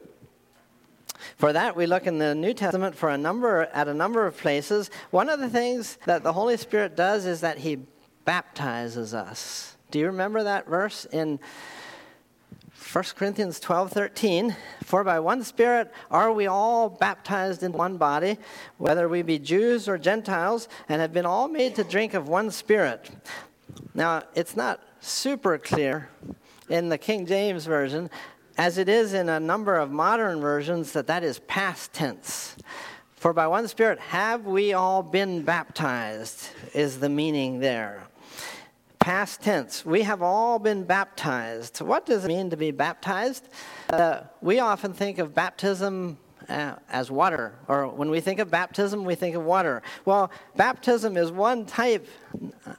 For 1.37 1.51
that, 1.53 1.75
we 1.75 1.85
look 1.85 2.07
in 2.07 2.17
the 2.17 2.35
New 2.35 2.53
Testament 2.53 2.95
for 2.95 3.09
a 3.09 3.17
number 3.17 3.63
at 3.73 3.87
a 3.87 3.93
number 3.93 4.25
of 4.25 4.37
places. 4.37 4.89
One 5.11 5.29
of 5.29 5.39
the 5.39 5.49
things 5.49 5.97
that 6.05 6.23
the 6.23 6.33
Holy 6.33 6.57
Spirit 6.57 6.95
does 6.95 7.25
is 7.25 7.41
that 7.41 7.57
He 7.59 7.79
baptizes 8.25 9.13
us. 9.13 9.75
Do 9.91 9.99
you 9.99 10.07
remember 10.07 10.43
that 10.43 10.67
verse 10.67 11.05
in 11.05 11.39
1 12.95 13.03
Corinthians 13.17 13.59
12 13.59 13.91
13. 13.91 14.55
For 14.85 15.03
by 15.03 15.19
one 15.19 15.43
Spirit 15.43 15.91
are 16.09 16.31
we 16.31 16.47
all 16.47 16.87
baptized 16.87 17.61
in 17.61 17.73
one 17.73 17.97
body, 17.97 18.37
whether 18.77 19.09
we 19.09 19.21
be 19.21 19.37
Jews 19.37 19.89
or 19.89 19.97
Gentiles, 19.97 20.69
and 20.87 21.01
have 21.01 21.11
been 21.11 21.25
all 21.25 21.49
made 21.49 21.75
to 21.75 21.83
drink 21.83 22.13
of 22.13 22.29
one 22.29 22.51
Spirit. 22.51 23.11
Now, 23.93 24.23
it's 24.33 24.55
not 24.55 24.79
super 25.01 25.57
clear 25.57 26.07
in 26.69 26.87
the 26.87 26.97
King 26.97 27.25
James 27.25 27.65
Version, 27.65 28.09
as 28.57 28.77
it 28.77 28.87
is 28.87 29.13
in 29.13 29.27
a 29.27 29.41
number 29.41 29.75
of 29.75 29.91
modern 29.91 30.39
versions, 30.39 30.93
that 30.93 31.07
that 31.07 31.21
is 31.21 31.39
past 31.39 31.91
tense. 31.91 32.55
For 33.17 33.33
by 33.33 33.47
one 33.47 33.67
Spirit 33.67 33.99
have 33.99 34.45
we 34.45 34.71
all 34.71 35.03
been 35.03 35.41
baptized, 35.41 36.47
is 36.73 37.01
the 37.01 37.09
meaning 37.09 37.59
there 37.59 38.04
past 39.05 39.43
tense. 39.43 39.85
We 39.85 40.01
have 40.01 40.23
all 40.23 40.57
been 40.57 40.83
baptized. 40.83 41.79
What 41.79 42.07
does 42.07 42.25
it 42.25 42.27
mean 42.27 42.49
to 42.49 42.57
be 42.57 42.71
baptized? 42.71 43.47
Uh, 43.87 44.21
we 44.41 44.57
often 44.57 44.93
think 44.93 45.19
of 45.19 45.31
baptism 45.35 46.17
uh, 46.49 46.73
as 46.89 47.11
water, 47.11 47.53
or 47.67 47.87
when 47.87 48.09
we 48.09 48.19
think 48.19 48.39
of 48.39 48.49
baptism, 48.49 49.05
we 49.05 49.13
think 49.13 49.35
of 49.35 49.43
water. 49.43 49.83
Well, 50.05 50.31
baptism 50.55 51.17
is 51.17 51.31
one 51.31 51.67
type, 51.67 52.07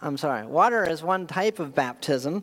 I'm 0.03 0.17
sorry, 0.17 0.45
water 0.45 0.85
is 0.85 1.01
one 1.01 1.29
type 1.29 1.61
of 1.61 1.77
baptism, 1.77 2.43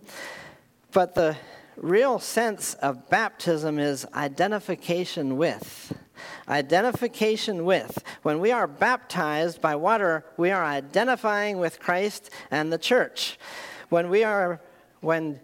but 0.93 1.13
the 1.13 1.35
real 1.75 2.19
sense 2.19 2.75
of 2.75 3.09
baptism 3.09 3.79
is 3.79 4.05
identification 4.13 5.35
with. 5.35 5.93
Identification 6.47 7.65
with. 7.65 8.01
When 8.21 8.39
we 8.39 8.53
are 8.53 8.65
baptized 8.65 9.59
by 9.59 9.75
water, 9.75 10.23
we 10.37 10.51
are 10.51 10.63
identifying 10.63 11.57
with 11.57 11.81
Christ 11.81 12.29
and 12.49 12.71
the 12.71 12.77
church. 12.77 13.37
When 13.93 14.09
we 14.09 14.23
are, 14.23 14.59
when 15.01 15.39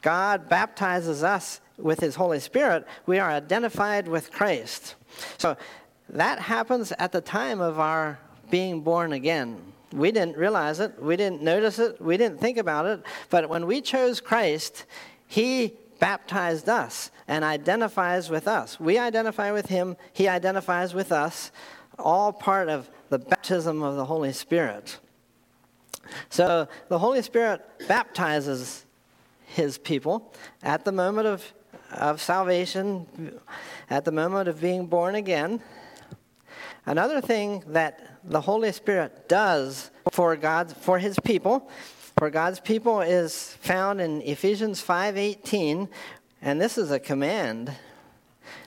God 0.00 0.48
baptizes 0.48 1.22
us 1.22 1.60
with 1.76 2.00
his 2.00 2.14
Holy 2.14 2.40
Spirit, 2.40 2.86
we 3.04 3.18
are 3.18 3.30
identified 3.30 4.08
with 4.08 4.32
Christ. 4.32 4.94
So 5.36 5.58
that 6.08 6.38
happens 6.38 6.94
at 6.98 7.12
the 7.12 7.20
time 7.20 7.60
of 7.60 7.78
our 7.78 8.18
being 8.50 8.80
born 8.80 9.12
again. 9.12 9.60
We 9.92 10.10
didn't 10.10 10.38
realize 10.38 10.80
it, 10.80 11.02
we 11.02 11.18
didn't 11.18 11.42
notice 11.42 11.78
it, 11.78 12.00
we 12.00 12.16
didn't 12.16 12.40
think 12.40 12.56
about 12.56 12.86
it, 12.86 13.02
but 13.28 13.50
when 13.50 13.66
we 13.66 13.82
chose 13.82 14.22
Christ, 14.22 14.86
he 15.26 15.74
baptized 15.98 16.70
us 16.70 17.10
and 17.28 17.44
identifies 17.44 18.30
with 18.30 18.48
us. 18.48 18.80
We 18.80 18.96
identify 18.96 19.52
with 19.52 19.66
him, 19.66 19.98
he 20.14 20.28
identifies 20.28 20.94
with 20.94 21.12
us, 21.12 21.52
all 21.98 22.32
part 22.32 22.70
of 22.70 22.88
the 23.10 23.18
baptism 23.18 23.82
of 23.82 23.96
the 23.96 24.06
Holy 24.06 24.32
Spirit. 24.32 24.98
So 26.30 26.68
the 26.88 26.98
Holy 26.98 27.22
Spirit 27.22 27.62
baptizes 27.88 28.84
his 29.44 29.78
people 29.78 30.32
at 30.62 30.84
the 30.84 30.92
moment 30.92 31.26
of, 31.26 31.52
of 31.92 32.20
salvation, 32.20 33.38
at 33.90 34.04
the 34.04 34.12
moment 34.12 34.48
of 34.48 34.60
being 34.60 34.86
born 34.86 35.14
again. 35.14 35.60
Another 36.86 37.20
thing 37.20 37.62
that 37.68 38.18
the 38.24 38.40
Holy 38.40 38.72
Spirit 38.72 39.28
does 39.28 39.90
for 40.10 40.36
God's 40.36 40.72
for 40.72 40.98
his 40.98 41.18
people, 41.20 41.70
for 42.16 42.30
God's 42.30 42.60
people 42.60 43.00
is 43.00 43.56
found 43.60 44.00
in 44.00 44.20
Ephesians 44.22 44.82
5:18, 44.82 45.88
and 46.40 46.60
this 46.60 46.76
is 46.76 46.90
a 46.90 46.98
command. 46.98 47.72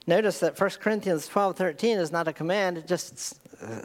Notice 0.07 0.39
that 0.39 0.57
1 0.57 0.69
Corinthians 0.79 1.27
12:13 1.27 1.97
is 1.97 2.11
not 2.11 2.27
a 2.27 2.33
command, 2.33 2.77
it 2.77 2.87
just 2.87 3.39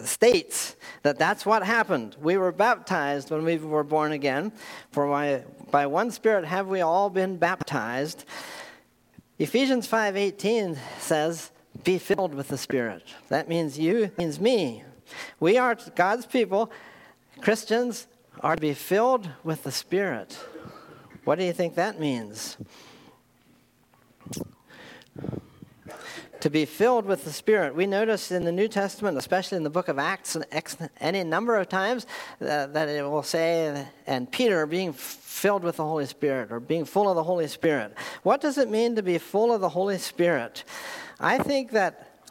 states 0.05 0.77
that 1.03 1.19
that's 1.19 1.47
what 1.47 1.62
happened. 1.62 2.17
We 2.21 2.37
were 2.37 2.53
baptized 2.53 3.31
when 3.31 3.45
we 3.45 3.59
were 3.59 3.85
born 3.85 4.12
again. 4.12 4.53
For 4.91 5.09
by, 5.09 5.45
by 5.71 5.87
one 5.87 6.11
Spirit 6.11 6.45
have 6.45 6.69
we 6.69 6.81
all 6.81 7.11
been 7.11 7.37
baptized. 7.37 8.25
Ephesians 9.39 9.87
5:18 9.87 10.79
says, 10.99 11.50
"Be 11.85 11.99
filled 11.99 12.35
with 12.35 12.49
the 12.49 12.59
Spirit." 12.59 13.03
That 13.29 13.49
means 13.49 13.79
you, 13.79 14.11
means 14.19 14.39
me. 14.39 14.85
We 15.39 15.57
are 15.57 15.77
God's 15.95 16.27
people. 16.27 16.71
Christians 17.41 18.07
are 18.41 18.55
to 18.55 18.61
be 18.61 18.75
filled 18.75 19.31
with 19.43 19.62
the 19.62 19.73
Spirit. 19.73 20.39
What 21.25 21.39
do 21.39 21.45
you 21.45 21.53
think 21.53 21.75
that 21.75 21.99
means? 21.99 22.57
To 26.40 26.50
be 26.50 26.64
filled 26.64 27.06
with 27.06 27.25
the 27.25 27.32
Spirit. 27.32 27.75
We 27.75 27.87
notice 27.87 28.30
in 28.30 28.44
the 28.44 28.52
New 28.52 28.68
Testament, 28.68 29.16
especially 29.18 29.56
in 29.56 29.62
the 29.62 29.70
book 29.70 29.88
of 29.88 29.99
Acts, 29.99 30.37
any 31.00 31.25
number 31.25 31.56
of 31.56 31.68
times 31.68 32.06
uh, 32.40 32.66
that 32.66 32.88
it 32.88 33.02
will 33.02 33.23
say, 33.23 33.87
and 34.06 34.30
Peter 34.30 34.66
being 34.66 34.92
filled 34.92 35.62
with 35.62 35.76
the 35.76 35.85
Holy 35.85 36.06
Spirit 36.06 36.50
or 36.50 36.61
being 36.61 36.85
full 36.85 37.09
of 37.09 37.16
the 37.16 37.23
Holy 37.23 37.49
Spirit. 37.49 37.94
What 38.23 38.40
does 38.40 38.59
it 38.59 38.68
mean 38.68 38.97
to 38.97 39.02
be 39.02 39.18
full 39.18 39.52
of 39.52 39.61
the 39.61 39.68
Holy 39.68 39.99
Spirit? 39.99 40.64
I 41.18 41.38
think 41.38 41.73
that 41.73 42.25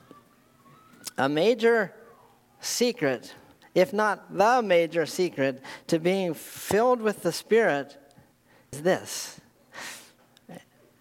a 1.18 1.30
major 1.30 1.94
secret, 2.60 3.34
if 3.76 3.94
not 3.94 4.36
the 4.36 4.62
major 4.62 5.06
secret, 5.06 5.62
to 5.88 6.00
being 6.00 6.34
filled 6.34 7.02
with 7.02 7.24
the 7.24 7.32
Spirit 7.32 7.98
is 8.72 8.82
this 8.82 9.39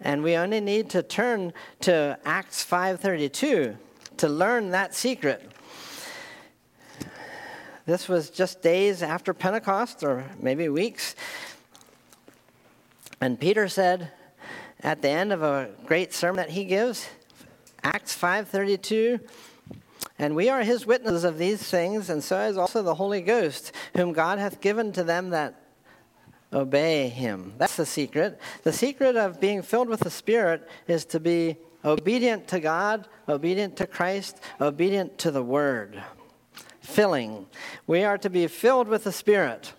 and 0.01 0.23
we 0.23 0.35
only 0.35 0.61
need 0.61 0.89
to 0.91 1.03
turn 1.03 1.53
to 1.81 2.17
Acts 2.25 2.63
5:32 2.63 3.77
to 4.17 4.27
learn 4.27 4.71
that 4.71 4.93
secret. 4.93 5.51
This 7.85 8.07
was 8.07 8.29
just 8.29 8.61
days 8.61 9.01
after 9.01 9.33
Pentecost 9.33 10.03
or 10.03 10.25
maybe 10.39 10.69
weeks. 10.69 11.15
And 13.19 13.39
Peter 13.39 13.67
said 13.67 14.11
at 14.81 15.01
the 15.01 15.09
end 15.09 15.33
of 15.33 15.41
a 15.41 15.71
great 15.85 16.13
sermon 16.13 16.37
that 16.37 16.51
he 16.51 16.65
gives, 16.65 17.07
Acts 17.83 18.15
5:32, 18.15 19.19
and 20.17 20.35
we 20.35 20.49
are 20.49 20.63
his 20.63 20.85
witnesses 20.85 21.23
of 21.23 21.37
these 21.37 21.63
things, 21.63 22.09
and 22.09 22.23
so 22.23 22.39
is 22.41 22.57
also 22.57 22.81
the 22.81 22.95
Holy 22.95 23.21
Ghost, 23.21 23.71
whom 23.95 24.13
God 24.13 24.37
hath 24.37 24.61
given 24.61 24.91
to 24.93 25.03
them 25.03 25.31
that 25.31 25.55
obey 26.53 27.09
him. 27.09 27.53
That's 27.57 27.75
the 27.75 27.85
secret. 27.85 28.39
The 28.63 28.73
secret 28.73 29.15
of 29.15 29.39
being 29.39 29.61
filled 29.61 29.89
with 29.89 30.01
the 30.01 30.09
Spirit 30.09 30.67
is 30.87 31.05
to 31.05 31.19
be 31.19 31.57
obedient 31.85 32.47
to 32.49 32.59
God, 32.59 33.07
obedient 33.27 33.77
to 33.77 33.87
Christ, 33.87 34.39
obedient 34.59 35.17
to 35.19 35.31
the 35.31 35.43
Word. 35.43 36.01
Filling. 36.81 37.45
We 37.85 38.03
are 38.03 38.17
to 38.17 38.29
be 38.29 38.47
filled 38.47 38.87
with 38.87 39.03
the 39.03 39.11
Spirit. 39.11 39.73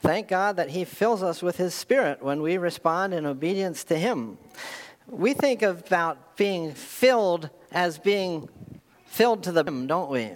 Thank 0.00 0.28
God 0.28 0.56
that 0.56 0.70
He 0.70 0.84
fills 0.84 1.22
us 1.22 1.42
with 1.42 1.58
His 1.58 1.74
Spirit 1.74 2.22
when 2.22 2.40
we 2.40 2.56
respond 2.56 3.12
in 3.12 3.26
obedience 3.26 3.84
to 3.84 3.98
Him. 3.98 4.38
We 5.06 5.34
think 5.34 5.62
about 5.62 6.36
being 6.36 6.72
filled 6.72 7.50
as 7.70 7.98
being 7.98 8.48
filled 9.06 9.42
to 9.44 9.52
the 9.52 9.64
brim, 9.64 9.86
don't 9.86 10.10
we? 10.10 10.32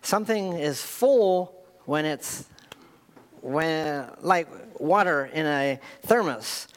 Something 0.00 0.54
is 0.54 0.80
full 0.80 1.54
when 1.84 2.04
it's 2.04 2.48
when, 3.46 4.10
like 4.20 4.48
water 4.80 5.30
in 5.32 5.46
a 5.46 5.78
thermos. 6.02 6.68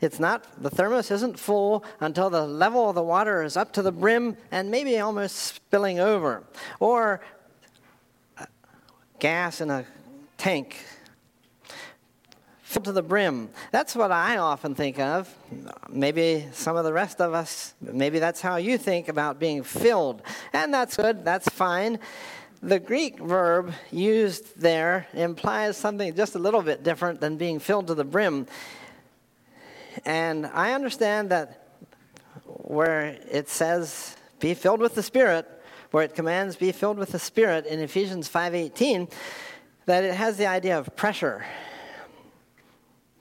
It's 0.00 0.20
not, 0.20 0.44
the 0.62 0.70
thermos 0.70 1.10
isn't 1.10 1.38
full 1.38 1.84
until 2.00 2.30
the 2.30 2.46
level 2.46 2.88
of 2.88 2.94
the 2.94 3.02
water 3.02 3.42
is 3.42 3.56
up 3.56 3.72
to 3.74 3.82
the 3.82 3.92
brim 3.92 4.36
and 4.50 4.70
maybe 4.70 4.98
almost 4.98 5.36
spilling 5.36 5.98
over. 5.98 6.44
Or 6.78 7.20
uh, 8.36 8.46
gas 9.18 9.60
in 9.60 9.70
a 9.70 9.84
tank 10.36 10.76
filled 12.62 12.84
to 12.84 12.92
the 12.92 13.02
brim. 13.02 13.48
That's 13.72 13.96
what 13.96 14.12
I 14.12 14.36
often 14.36 14.74
think 14.74 14.98
of. 15.00 15.34
Maybe 15.88 16.46
some 16.52 16.76
of 16.76 16.84
the 16.84 16.92
rest 16.92 17.20
of 17.20 17.32
us, 17.32 17.74
maybe 17.80 18.18
that's 18.18 18.40
how 18.40 18.56
you 18.56 18.76
think 18.76 19.08
about 19.08 19.40
being 19.40 19.62
filled. 19.62 20.22
And 20.52 20.72
that's 20.72 20.96
good, 20.96 21.24
that's 21.24 21.48
fine. 21.48 21.98
The 22.62 22.80
Greek 22.80 23.20
verb 23.20 23.72
used 23.92 24.60
there 24.60 25.06
implies 25.12 25.76
something 25.76 26.14
just 26.16 26.34
a 26.34 26.40
little 26.40 26.62
bit 26.62 26.82
different 26.82 27.20
than 27.20 27.36
being 27.36 27.60
filled 27.60 27.86
to 27.86 27.94
the 27.94 28.04
brim. 28.04 28.48
And 30.04 30.46
I 30.46 30.72
understand 30.72 31.30
that 31.30 31.68
where 32.46 33.16
it 33.30 33.48
says 33.48 34.16
be 34.40 34.54
filled 34.54 34.80
with 34.80 34.96
the 34.96 35.04
Spirit, 35.04 35.46
where 35.92 36.02
it 36.02 36.16
commands 36.16 36.56
be 36.56 36.72
filled 36.72 36.98
with 36.98 37.12
the 37.12 37.18
Spirit 37.20 37.64
in 37.64 37.78
Ephesians 37.78 38.28
5:18, 38.28 39.08
that 39.86 40.02
it 40.02 40.14
has 40.14 40.36
the 40.36 40.46
idea 40.46 40.76
of 40.76 40.96
pressure. 40.96 41.46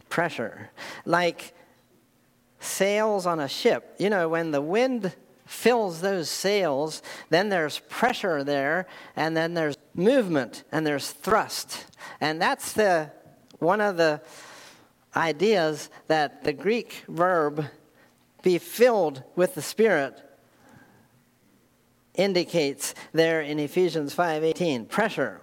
Pressure. 0.09 0.71
Like 1.05 1.53
sails 2.59 3.27
on 3.27 3.39
a 3.39 3.47
ship. 3.47 3.95
You 3.99 4.09
know, 4.09 4.29
when 4.29 4.49
the 4.49 4.61
wind 4.61 5.15
fills 5.47 6.01
those 6.01 6.29
sails, 6.29 7.01
then 7.29 7.49
there's 7.49 7.79
pressure 7.89 8.43
there, 8.43 8.85
and 9.15 9.35
then 9.35 9.53
there's 9.53 9.77
movement 9.93 10.63
and 10.71 10.85
there's 10.85 11.11
thrust. 11.11 11.85
And 12.21 12.41
that's 12.41 12.73
the 12.73 13.11
one 13.59 13.81
of 13.81 13.97
the 13.97 14.21
ideas 15.15 15.89
that 16.07 16.43
the 16.43 16.53
Greek 16.53 17.03
verb 17.07 17.65
be 18.43 18.57
filled 18.59 19.23
with 19.35 19.55
the 19.55 19.61
Spirit 19.61 20.21
indicates 22.13 22.93
there 23.13 23.41
in 23.41 23.59
Ephesians 23.59 24.15
5:18 24.15 24.87
pressure 24.87 25.41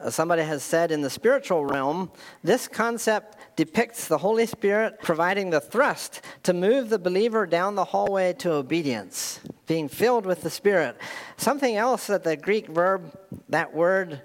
uh, 0.00 0.10
somebody 0.10 0.42
has 0.42 0.62
said 0.62 0.90
in 0.90 1.02
the 1.02 1.10
spiritual 1.10 1.64
realm, 1.64 2.10
this 2.42 2.68
concept 2.68 3.36
depicts 3.60 4.08
the 4.08 4.16
Holy 4.16 4.46
Spirit 4.46 4.98
providing 5.02 5.50
the 5.50 5.60
thrust 5.60 6.22
to 6.44 6.54
move 6.54 6.88
the 6.88 6.98
believer 6.98 7.44
down 7.44 7.74
the 7.74 7.84
hallway 7.84 8.32
to 8.32 8.50
obedience, 8.52 9.38
being 9.66 9.86
filled 9.86 10.24
with 10.24 10.40
the 10.40 10.48
Spirit. 10.48 10.96
Something 11.36 11.76
else 11.76 12.06
that 12.06 12.24
the 12.24 12.38
Greek 12.38 12.68
verb, 12.68 13.14
that 13.50 13.74
word 13.74 14.22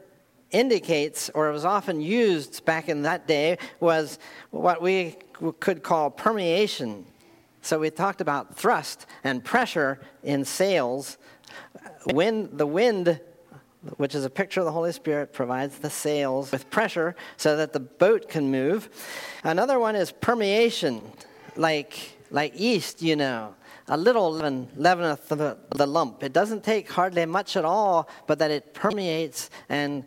indicates, 0.51 1.30
or 1.34 1.51
was 1.51 1.65
often 1.65 2.00
used 2.00 2.63
back 2.63 2.88
in 2.88 3.01
that 3.01 3.27
day, 3.27 3.58
was 3.82 4.20
what 4.51 4.82
we 4.82 5.18
could 5.60 5.84
call 5.84 6.10
permeation. 6.10 7.06
So 7.62 7.77
we 7.77 7.89
talked 7.89 8.22
about 8.22 8.56
thrust 8.56 9.06
and 9.25 9.44
pressure 9.44 10.00
in 10.24 10.46
sails. 10.46 11.18
When 12.13 12.56
the 12.56 12.68
wind 12.68 13.20
which 13.98 14.15
is 14.15 14.25
a 14.25 14.30
picture 14.30 14.60
of 14.60 14.65
the 14.65 14.72
Holy 14.72 14.92
Spirit, 14.92 15.34
provides 15.34 15.77
the 15.80 15.89
sails 15.89 16.51
with 16.51 16.70
pressure 16.70 17.15
so 17.38 17.56
that 17.58 17.74
the 17.74 17.80
boat 17.80 18.30
can 18.30 18.51
move. 18.51 18.89
Another 19.44 19.80
one 19.80 19.96
is 19.96 20.12
permeation, 20.12 21.01
like, 21.56 22.18
like 22.32 22.60
yeast, 22.60 23.01
you 23.01 23.15
know. 23.15 23.56
A 23.88 23.98
little 23.98 24.32
leaven 24.32 24.68
leaveneth 24.75 25.30
the, 25.30 25.58
the 25.75 25.86
lump. 25.86 26.24
It 26.24 26.34
doesn't 26.34 26.63
take 26.63 26.89
hardly 26.92 27.25
much 27.25 27.56
at 27.56 27.65
all, 27.65 28.10
but 28.25 28.39
that 28.39 28.50
it 28.50 28.74
permeates 28.74 29.51
and 29.70 30.04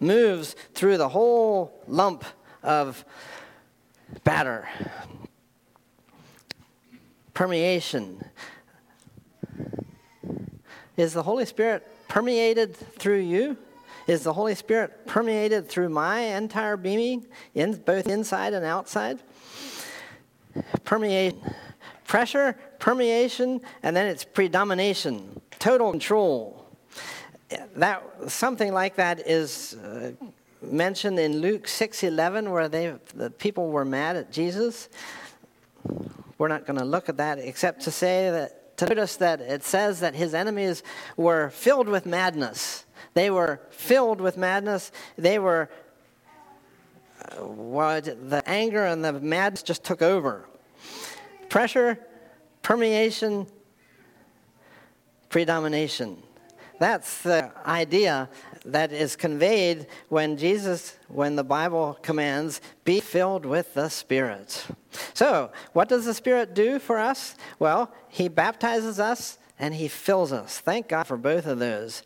moves 0.00 0.56
through 0.72 0.96
the 0.96 1.08
whole 1.08 1.82
lump 1.86 2.24
of 2.62 3.04
batter. 4.24 4.68
Permeation. 7.34 8.24
Is 10.96 11.12
the 11.12 11.24
Holy 11.24 11.44
Spirit 11.44 11.86
permeated 12.14 12.76
through 12.76 13.18
you? 13.18 13.56
Is 14.06 14.22
the 14.22 14.32
Holy 14.32 14.54
Spirit 14.54 15.04
permeated 15.04 15.68
through 15.68 15.88
my 15.88 16.20
entire 16.20 16.76
being, 16.76 17.26
in, 17.54 17.74
both 17.74 18.06
inside 18.06 18.54
and 18.54 18.64
outside? 18.64 19.18
Permeate, 20.84 21.34
pressure, 22.06 22.56
permeation, 22.78 23.60
and 23.82 23.96
then 23.96 24.06
it's 24.06 24.22
predomination, 24.22 25.40
total 25.58 25.90
control. 25.90 26.64
That 27.74 28.04
something 28.28 28.72
like 28.72 28.94
that 28.94 29.26
is 29.26 29.74
uh, 29.74 30.12
mentioned 30.62 31.18
in 31.18 31.38
Luke 31.38 31.66
six 31.66 32.04
eleven, 32.04 32.52
where 32.52 32.68
they 32.68 32.94
the 33.16 33.30
people 33.30 33.70
were 33.70 33.84
mad 33.84 34.14
at 34.14 34.30
Jesus. 34.30 34.88
We're 36.38 36.46
not 36.46 36.64
going 36.64 36.78
to 36.78 36.84
look 36.84 37.08
at 37.08 37.16
that 37.16 37.40
except 37.40 37.80
to 37.82 37.90
say 37.90 38.30
that 38.30 38.63
to 38.76 38.86
notice 38.86 39.16
that 39.16 39.40
it 39.40 39.62
says 39.62 40.00
that 40.00 40.14
his 40.14 40.34
enemies 40.34 40.82
were 41.16 41.50
filled 41.50 41.88
with 41.88 42.06
madness. 42.06 42.84
They 43.14 43.30
were 43.30 43.60
filled 43.70 44.20
with 44.20 44.36
madness. 44.36 44.90
They 45.16 45.38
were, 45.38 45.70
uh, 47.20 47.44
what, 47.44 48.04
the 48.04 48.42
anger 48.46 48.84
and 48.84 49.04
the 49.04 49.12
madness 49.12 49.62
just 49.62 49.84
took 49.84 50.02
over. 50.02 50.46
Pressure, 51.48 51.98
permeation, 52.62 53.46
predomination. 55.28 56.22
That's 56.80 57.22
the 57.22 57.52
idea 57.66 58.28
that 58.64 58.92
is 58.92 59.16
conveyed 59.16 59.86
when 60.08 60.36
Jesus, 60.36 60.96
when 61.08 61.36
the 61.36 61.44
Bible 61.44 61.98
commands, 62.02 62.60
be 62.84 63.00
filled 63.00 63.44
with 63.44 63.74
the 63.74 63.88
Spirit. 63.88 64.66
So, 65.12 65.50
what 65.72 65.88
does 65.88 66.04
the 66.06 66.14
Spirit 66.14 66.54
do 66.54 66.78
for 66.78 66.98
us? 66.98 67.36
Well, 67.58 67.92
He 68.08 68.28
baptizes 68.28 68.98
us 68.98 69.38
and 69.58 69.74
He 69.74 69.88
fills 69.88 70.32
us. 70.32 70.58
Thank 70.58 70.88
God 70.88 71.04
for 71.06 71.16
both 71.16 71.46
of 71.46 71.58
those. 71.58 72.02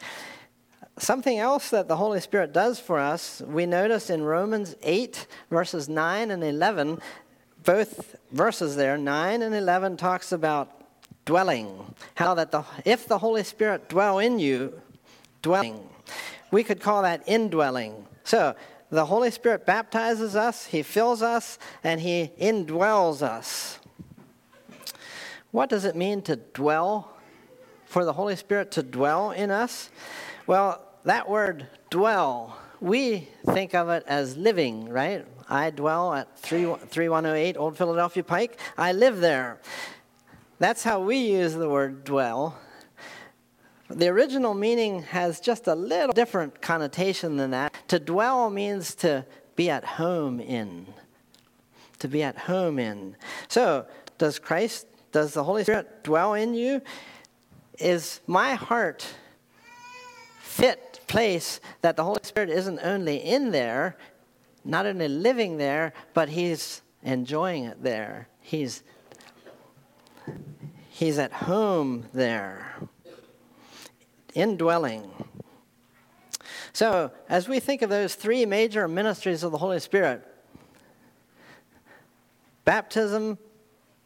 Something 0.99 1.39
else 1.39 1.71
that 1.71 1.87
the 1.87 1.97
Holy 1.97 2.21
Spirit 2.21 2.53
does 2.53 2.81
for 2.81 2.99
us, 2.99 3.41
we 3.47 3.67
notice 3.67 4.11
in 4.11 4.23
Romans 4.23 4.75
8, 4.83 5.29
verses 5.49 5.89
9 5.89 6.33
and 6.33 6.43
11, 6.43 7.01
both 7.63 8.17
verses 8.33 8.75
there, 8.75 8.99
9 8.99 9.43
and 9.43 9.55
11, 9.55 9.97
talks 9.97 10.33
about 10.33 10.83
dwelling. 11.25 11.95
How 12.17 12.35
that 12.35 12.51
the, 12.51 12.65
if 12.85 13.07
the 13.07 13.19
Holy 13.19 13.45
Spirit 13.45 13.89
dwell 13.89 14.19
in 14.19 14.41
you, 14.41 14.81
dwelling. 15.41 15.89
We 16.51 16.65
could 16.65 16.81
call 16.81 17.03
that 17.03 17.23
indwelling. 17.27 18.07
So 18.25 18.55
the 18.91 19.07
Holy 19.07 19.31
Spirit 19.31 19.67
baptizes 19.67 20.35
us, 20.35 20.67
He 20.67 20.83
fills 20.83 21.23
us, 21.23 21.59
and 21.85 22.01
He 22.01 22.31
indwells 22.41 23.23
us. 23.23 23.79
What 25.51 25.69
does 25.69 25.85
it 25.85 25.97
mean 25.97 26.23
to 26.23 26.37
dwell? 26.37 27.15
For 27.87 28.05
the 28.05 28.13
Holy 28.13 28.37
Spirit 28.37 28.71
to 28.73 28.83
dwell 28.83 29.31
in 29.31 29.51
us? 29.51 29.89
Well, 30.47 30.85
that 31.05 31.29
word 31.29 31.69
dwell, 31.89 32.59
we 32.81 33.29
think 33.47 33.75
of 33.75 33.89
it 33.89 34.05
as 34.07 34.37
living, 34.37 34.89
right? 34.91 35.27
I 35.49 35.71
dwell 35.71 36.13
at 36.13 36.39
3108 36.39 37.57
Old 37.57 37.79
Philadelphia 37.79 38.23
Pike. 38.23 38.59
I 38.77 38.93
live 38.93 39.21
there. 39.21 39.59
That's 40.59 40.83
how 40.83 41.01
we 41.01 41.17
use 41.17 41.55
the 41.55 41.69
word 41.69 42.05
dwell. 42.05 42.59
The 43.91 44.09
original 44.09 44.53
meaning 44.53 45.03
has 45.05 45.41
just 45.41 45.67
a 45.67 45.75
little 45.75 46.13
different 46.13 46.61
connotation 46.61 47.37
than 47.37 47.53
that. 47.53 47.75
To 47.89 47.99
dwell 47.99 48.51
means 48.51 48.95
to 48.97 49.25
be 49.57 49.71
at 49.71 49.85
home 49.85 50.41
in. 50.41 50.87
To 52.01 52.09
be 52.09 52.23
at 52.23 52.37
home 52.37 52.79
in. 52.79 53.17
So, 53.49 53.87
does 54.19 54.39
Christ, 54.39 54.87
does 55.11 55.33
the 55.33 55.43
Holy 55.43 55.63
Spirit 55.63 56.05
dwell 56.05 56.35
in 56.35 56.55
you? 56.55 56.83
Is 57.79 58.21
my 58.27 58.55
heart 58.55 59.07
fit 60.41 61.01
place 61.07 61.61
that 61.81 61.97
the 61.97 62.05
Holy 62.05 62.21
Spirit 62.23 62.51
isn't 62.51 62.81
only 62.83 63.17
in 63.17 63.53
there, 63.53 63.97
not 64.65 64.85
only 64.85 65.09
living 65.09 65.57
there, 65.57 65.95
but 66.13 66.29
He's 66.29 66.83
enjoying 67.03 67.65
it 67.65 67.83
there. 67.83 68.29
He's 68.41 68.83
He's 70.91 71.19
at 71.19 71.33
home 71.33 72.07
there 72.13 72.89
indwelling. 74.39 75.11
So, 76.73 77.11
as 77.29 77.49
we 77.49 77.59
think 77.59 77.83
of 77.83 77.91
those 77.91 78.15
three 78.15 78.47
major 78.47 78.87
ministries 78.87 79.43
of 79.43 79.51
the 79.51 79.59
Holy 79.59 79.81
Spirit 79.81 80.25
baptism, 82.65 83.39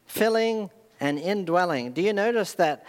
filling, 0.06 0.70
and 1.00 1.18
indwelling, 1.18 1.92
do 1.92 2.00
you 2.00 2.12
notice 2.12 2.54
that 2.54 2.86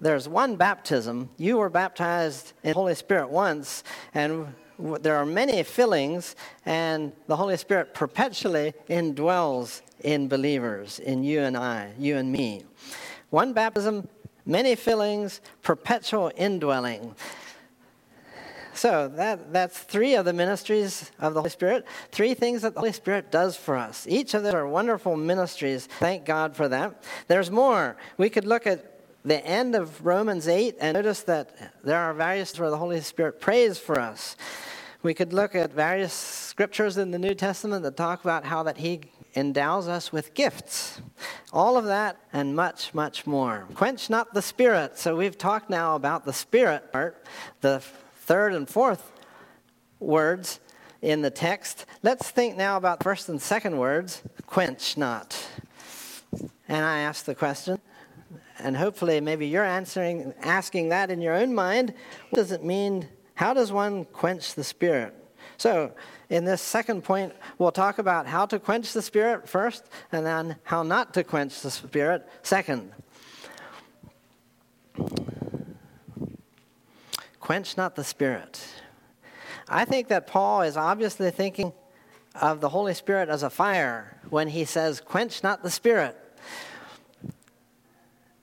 there's 0.00 0.28
one 0.28 0.56
baptism? 0.56 1.28
You 1.36 1.58
were 1.58 1.68
baptized 1.68 2.52
in 2.62 2.70
the 2.70 2.74
Holy 2.74 2.94
Spirit 2.94 3.28
once, 3.28 3.82
and 4.14 4.54
there 4.78 5.16
are 5.16 5.26
many 5.26 5.62
fillings, 5.62 6.36
and 6.64 7.12
the 7.26 7.36
Holy 7.36 7.56
Spirit 7.56 7.94
perpetually 7.94 8.72
indwells 8.88 9.82
in 10.00 10.28
believers, 10.28 11.00
in 11.00 11.22
you 11.22 11.40
and 11.40 11.56
I, 11.56 11.92
you 11.98 12.16
and 12.16 12.30
me. 12.30 12.64
One 13.30 13.52
baptism, 13.52 14.08
many 14.46 14.74
fillings, 14.74 15.40
perpetual 15.62 16.30
indwelling. 16.36 17.14
So 18.76 19.08
that, 19.16 19.52
that's 19.52 19.78
three 19.78 20.14
of 20.14 20.26
the 20.26 20.34
ministries 20.34 21.10
of 21.18 21.32
the 21.32 21.40
Holy 21.40 21.50
Spirit, 21.50 21.86
three 22.12 22.34
things 22.34 22.62
that 22.62 22.74
the 22.74 22.80
Holy 22.80 22.92
Spirit 22.92 23.32
does 23.32 23.56
for 23.56 23.76
us. 23.76 24.06
Each 24.08 24.34
of 24.34 24.42
those 24.42 24.54
are 24.54 24.68
wonderful 24.68 25.16
ministries. 25.16 25.86
Thank 25.86 26.26
God 26.26 26.54
for 26.54 26.68
that. 26.68 27.02
There's 27.26 27.50
more. 27.50 27.96
We 28.18 28.28
could 28.28 28.44
look 28.44 28.66
at 28.66 29.00
the 29.24 29.44
end 29.44 29.74
of 29.74 30.04
Romans 30.04 30.46
8 30.46 30.76
and 30.78 30.94
notice 30.94 31.22
that 31.22 31.72
there 31.82 31.98
are 31.98 32.12
various 32.12 32.58
where 32.58 32.70
the 32.70 32.76
Holy 32.76 33.00
Spirit 33.00 33.40
prays 33.40 33.78
for 33.78 33.98
us. 33.98 34.36
We 35.02 35.14
could 35.14 35.32
look 35.32 35.54
at 35.54 35.72
various 35.72 36.12
scriptures 36.12 36.98
in 36.98 37.12
the 37.12 37.18
New 37.18 37.34
Testament 37.34 37.82
that 37.82 37.96
talk 37.96 38.22
about 38.24 38.44
how 38.44 38.62
that 38.64 38.76
He 38.76 39.00
endows 39.36 39.86
us 39.86 40.10
with 40.10 40.34
gifts. 40.34 41.00
All 41.52 41.76
of 41.76 41.84
that 41.84 42.16
and 42.32 42.56
much, 42.56 42.94
much 42.94 43.26
more. 43.26 43.66
Quench 43.74 44.10
not 44.10 44.34
the 44.34 44.42
spirit. 44.42 44.98
So 44.98 45.14
we've 45.14 45.38
talked 45.38 45.70
now 45.70 45.94
about 45.94 46.24
the 46.24 46.32
spirit 46.32 46.92
part, 46.92 47.24
the 47.60 47.80
third 47.80 48.54
and 48.54 48.68
fourth 48.68 49.12
words 50.00 50.58
in 51.02 51.22
the 51.22 51.30
text. 51.30 51.86
Let's 52.02 52.30
think 52.30 52.56
now 52.56 52.76
about 52.76 53.02
first 53.02 53.28
and 53.28 53.40
second 53.40 53.76
words 53.76 54.22
quench 54.46 54.96
not. 54.96 55.36
And 56.68 56.84
I 56.84 56.98
ask 57.00 57.24
the 57.24 57.34
question, 57.34 57.78
and 58.58 58.76
hopefully 58.76 59.20
maybe 59.20 59.46
you're 59.46 59.64
answering 59.64 60.32
asking 60.42 60.88
that 60.88 61.10
in 61.10 61.20
your 61.20 61.34
own 61.34 61.54
mind 61.54 61.92
what 62.30 62.38
does 62.38 62.52
it 62.52 62.64
mean 62.64 63.08
how 63.34 63.52
does 63.52 63.70
one 63.72 64.04
quench 64.06 64.54
the 64.54 64.64
spirit 64.64 65.14
so 65.56 65.92
in 66.28 66.44
this 66.44 66.60
second 66.60 67.04
point, 67.04 67.32
we'll 67.58 67.72
talk 67.72 67.98
about 67.98 68.26
how 68.26 68.46
to 68.46 68.58
quench 68.58 68.92
the 68.92 69.02
Spirit 69.02 69.48
first, 69.48 69.84
and 70.10 70.26
then 70.26 70.56
how 70.64 70.82
not 70.82 71.14
to 71.14 71.24
quench 71.24 71.60
the 71.60 71.70
Spirit 71.70 72.28
second. 72.42 72.92
Quench 77.40 77.76
not 77.76 77.94
the 77.94 78.04
Spirit. 78.04 78.64
I 79.68 79.84
think 79.84 80.08
that 80.08 80.26
Paul 80.26 80.62
is 80.62 80.76
obviously 80.76 81.30
thinking 81.30 81.72
of 82.34 82.60
the 82.60 82.68
Holy 82.68 82.94
Spirit 82.94 83.28
as 83.28 83.42
a 83.42 83.50
fire 83.50 84.20
when 84.30 84.48
he 84.48 84.64
says, 84.64 85.00
Quench 85.00 85.42
not 85.42 85.62
the 85.62 85.70
Spirit. 85.70 86.16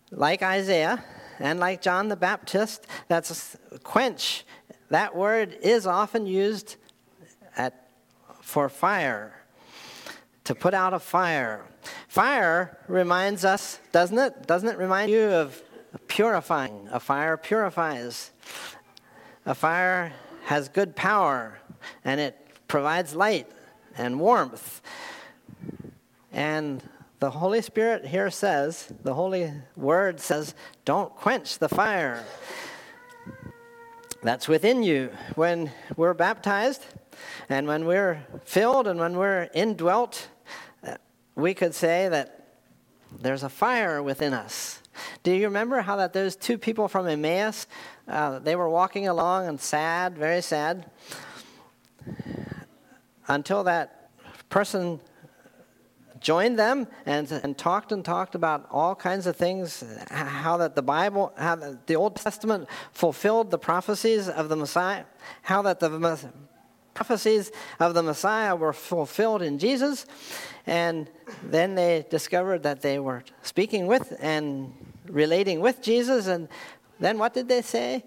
Like 0.09 0.41
Isaiah 0.41 1.03
and 1.39 1.59
like 1.59 1.81
John 1.81 2.07
the 2.07 2.15
Baptist, 2.15 2.87
that's 3.07 3.57
quench 3.83 4.45
that 4.93 5.15
word 5.15 5.57
is 5.63 5.87
often 5.87 6.27
used 6.27 6.75
for 8.43 8.69
fire, 8.69 9.33
to 10.43 10.53
put 10.53 10.73
out 10.73 10.93
a 10.93 10.99
fire. 10.99 11.65
Fire 12.07 12.77
reminds 12.87 13.45
us, 13.45 13.79
doesn't 13.91 14.19
it? 14.19 14.45
Doesn't 14.45 14.69
it 14.69 14.77
remind 14.77 15.09
you 15.09 15.23
of 15.23 15.63
purifying? 16.07 16.87
A 16.91 16.99
fire 16.99 17.37
purifies. 17.37 18.31
A 19.45 19.55
fire 19.55 20.13
has 20.43 20.69
good 20.69 20.95
power 20.95 21.57
and 22.03 22.19
it 22.19 22.37
provides 22.67 23.15
light 23.15 23.47
and 23.97 24.19
warmth. 24.19 24.81
And 26.31 26.83
the 27.19 27.31
Holy 27.31 27.61
Spirit 27.61 28.05
here 28.05 28.29
says, 28.29 28.93
the 29.03 29.13
Holy 29.13 29.51
Word 29.75 30.19
says, 30.19 30.53
don't 30.83 31.15
quench 31.15 31.57
the 31.57 31.69
fire 31.69 32.23
that's 34.21 34.47
within 34.47 34.83
you. 34.83 35.09
When 35.35 35.71
we're 35.97 36.13
baptized 36.13 36.85
and 37.49 37.67
when 37.67 37.85
we're 37.85 38.25
filled 38.43 38.87
and 38.87 38.99
when 38.99 39.17
we're 39.17 39.49
indwelt, 39.53 40.27
uh, 40.85 40.95
we 41.35 41.53
could 41.53 41.73
say 41.73 42.09
that 42.09 42.47
there's 43.21 43.43
a 43.43 43.49
fire 43.49 44.01
within 44.01 44.33
us. 44.33 44.81
Do 45.23 45.31
you 45.31 45.45
remember 45.45 45.81
how 45.81 45.97
that 45.97 46.13
those 46.13 46.35
two 46.35 46.57
people 46.57 46.87
from 46.87 47.07
Emmaus, 47.07 47.67
uh, 48.07 48.39
they 48.39 48.55
were 48.55 48.69
walking 48.69 49.07
along 49.07 49.47
and 49.47 49.59
sad, 49.59 50.17
very 50.17 50.41
sad, 50.41 50.89
until 53.27 53.63
that 53.63 54.09
person 54.49 54.99
joined 56.19 56.57
them 56.57 56.87
and, 57.05 57.29
and 57.31 57.57
talked 57.57 57.91
and 57.91 58.03
talked 58.03 58.33
about 58.33 58.67
all 58.71 58.95
kinds 58.95 59.27
of 59.27 59.35
things, 59.35 59.83
how 60.09 60.57
that 60.57 60.75
the 60.75 60.81
Bible, 60.81 61.33
how 61.37 61.55
the 61.55 61.95
Old 61.95 62.15
Testament 62.15 62.67
fulfilled 62.91 63.51
the 63.51 63.57
prophecies 63.57 64.29
of 64.29 64.49
the 64.49 64.55
Messiah, 64.55 65.03
how 65.41 65.61
that 65.63 65.79
the 65.79 65.89
prophecies 66.93 67.51
of 67.79 67.93
the 67.93 68.03
Messiah 68.03 68.55
were 68.55 68.73
fulfilled 68.73 69.41
in 69.41 69.59
Jesus. 69.59 70.05
And 70.65 71.09
then 71.43 71.75
they 71.75 72.05
discovered 72.09 72.63
that 72.63 72.81
they 72.81 72.99
were 72.99 73.23
speaking 73.41 73.87
with 73.87 74.15
and 74.19 74.73
relating 75.07 75.59
with 75.59 75.81
Jesus. 75.81 76.27
And 76.27 76.47
then 76.99 77.17
what 77.17 77.33
did 77.33 77.47
they 77.47 77.61
say? 77.61 78.03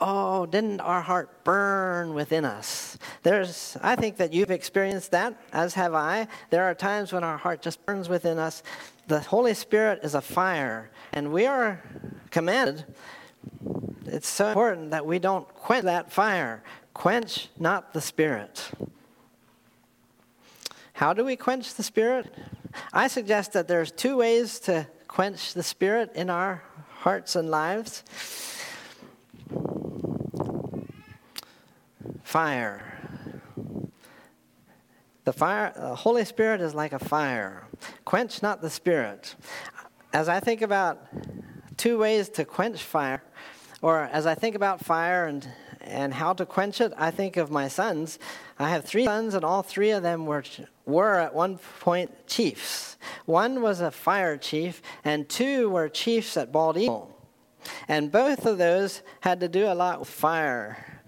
Oh, 0.00 0.44
didn't 0.44 0.80
our 0.80 1.00
heart 1.00 1.44
burn 1.44 2.14
within 2.14 2.44
us? 2.44 2.98
There's, 3.22 3.76
I 3.80 3.94
think 3.94 4.16
that 4.16 4.32
you've 4.32 4.50
experienced 4.50 5.12
that, 5.12 5.34
as 5.52 5.74
have 5.74 5.94
I. 5.94 6.26
There 6.50 6.64
are 6.64 6.74
times 6.74 7.12
when 7.12 7.22
our 7.22 7.38
heart 7.38 7.62
just 7.62 7.84
burns 7.86 8.08
within 8.08 8.38
us. 8.38 8.62
The 9.06 9.20
Holy 9.20 9.54
Spirit 9.54 10.00
is 10.02 10.14
a 10.14 10.20
fire, 10.20 10.90
and 11.12 11.32
we 11.32 11.46
are 11.46 11.82
commanded. 12.30 12.84
It's 14.06 14.28
so 14.28 14.48
important 14.48 14.90
that 14.90 15.06
we 15.06 15.18
don't 15.18 15.46
quench 15.54 15.84
that 15.84 16.10
fire. 16.10 16.62
Quench 16.94 17.48
not 17.58 17.92
the 17.92 18.00
Spirit. 18.00 18.70
How 20.94 21.12
do 21.12 21.24
we 21.24 21.36
quench 21.36 21.74
the 21.74 21.82
Spirit? 21.82 22.32
I 22.92 23.08
suggest 23.08 23.52
that 23.52 23.68
there's 23.68 23.92
two 23.92 24.16
ways 24.16 24.58
to 24.60 24.86
quench 25.08 25.54
the 25.54 25.62
Spirit 25.62 26.12
in 26.14 26.30
our 26.30 26.62
hearts 27.00 27.36
and 27.36 27.50
lives. 27.50 28.02
fire. 32.34 32.98
The 35.22 35.32
fire, 35.32 35.72
the 35.76 35.94
Holy 35.94 36.24
Spirit 36.24 36.60
is 36.60 36.74
like 36.74 36.92
a 36.92 36.98
fire. 36.98 37.68
Quench 38.04 38.42
not 38.42 38.60
the 38.60 38.68
Spirit. 38.68 39.36
As 40.12 40.28
I 40.28 40.40
think 40.40 40.60
about 40.60 40.98
two 41.76 41.96
ways 41.96 42.28
to 42.30 42.44
quench 42.44 42.82
fire, 42.82 43.22
or 43.82 44.00
as 44.00 44.26
I 44.26 44.34
think 44.34 44.56
about 44.56 44.84
fire 44.84 45.26
and, 45.26 45.46
and 45.84 46.14
how 46.14 46.32
to 46.32 46.46
quench 46.46 46.80
it, 46.80 46.92
I 46.96 47.10
think 47.10 47.36
of 47.36 47.50
my 47.50 47.68
sons. 47.68 48.18
I 48.58 48.70
have 48.70 48.84
three 48.84 49.04
sons, 49.04 49.34
and 49.34 49.44
all 49.44 49.62
three 49.62 49.90
of 49.90 50.02
them 50.02 50.26
were, 50.26 50.42
were 50.86 51.20
at 51.20 51.34
one 51.34 51.58
point 51.80 52.26
chiefs. 52.26 52.96
One 53.26 53.62
was 53.62 53.80
a 53.80 53.90
fire 53.90 54.36
chief, 54.36 54.82
and 55.04 55.28
two 55.28 55.68
were 55.68 55.88
chiefs 55.88 56.36
at 56.36 56.52
Bald 56.52 56.76
Eagle. 56.76 57.10
And 57.88 58.10
both 58.10 58.46
of 58.46 58.58
those 58.58 59.02
had 59.20 59.40
to 59.40 59.48
do 59.48 59.66
a 59.66 59.74
lot 59.74 60.00
with 60.00 60.08
fire. 60.08 61.02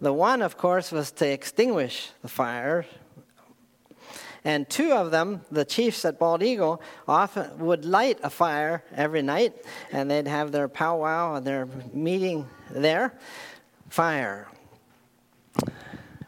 The 0.00 0.12
one, 0.12 0.42
of 0.42 0.56
course, 0.56 0.92
was 0.92 1.10
to 1.12 1.28
extinguish 1.28 2.10
the 2.22 2.28
fire. 2.28 2.86
And 4.44 4.68
two 4.68 4.92
of 4.92 5.10
them, 5.10 5.40
the 5.50 5.64
chiefs 5.64 6.04
at 6.04 6.18
Bald 6.18 6.42
Eagle, 6.42 6.80
often 7.08 7.58
would 7.58 7.84
light 7.84 8.20
a 8.22 8.30
fire 8.30 8.84
every 8.94 9.22
night, 9.22 9.54
and 9.90 10.10
they'd 10.10 10.28
have 10.28 10.52
their 10.52 10.68
powwow 10.68 11.34
and 11.34 11.46
their 11.46 11.66
meeting 11.92 12.46
there. 12.70 13.18
Fire. 13.96 14.46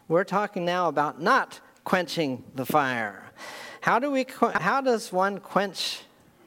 We're 0.07 0.23
talking 0.23 0.65
now 0.65 0.87
about 0.87 1.21
not 1.21 1.59
quenching 1.83 2.43
the 2.55 2.65
fire. 2.65 3.21
How, 3.81 3.99
do 3.99 4.09
we, 4.09 4.25
how 4.55 4.81
does 4.81 5.13
one 5.13 5.37
quench 5.37 6.01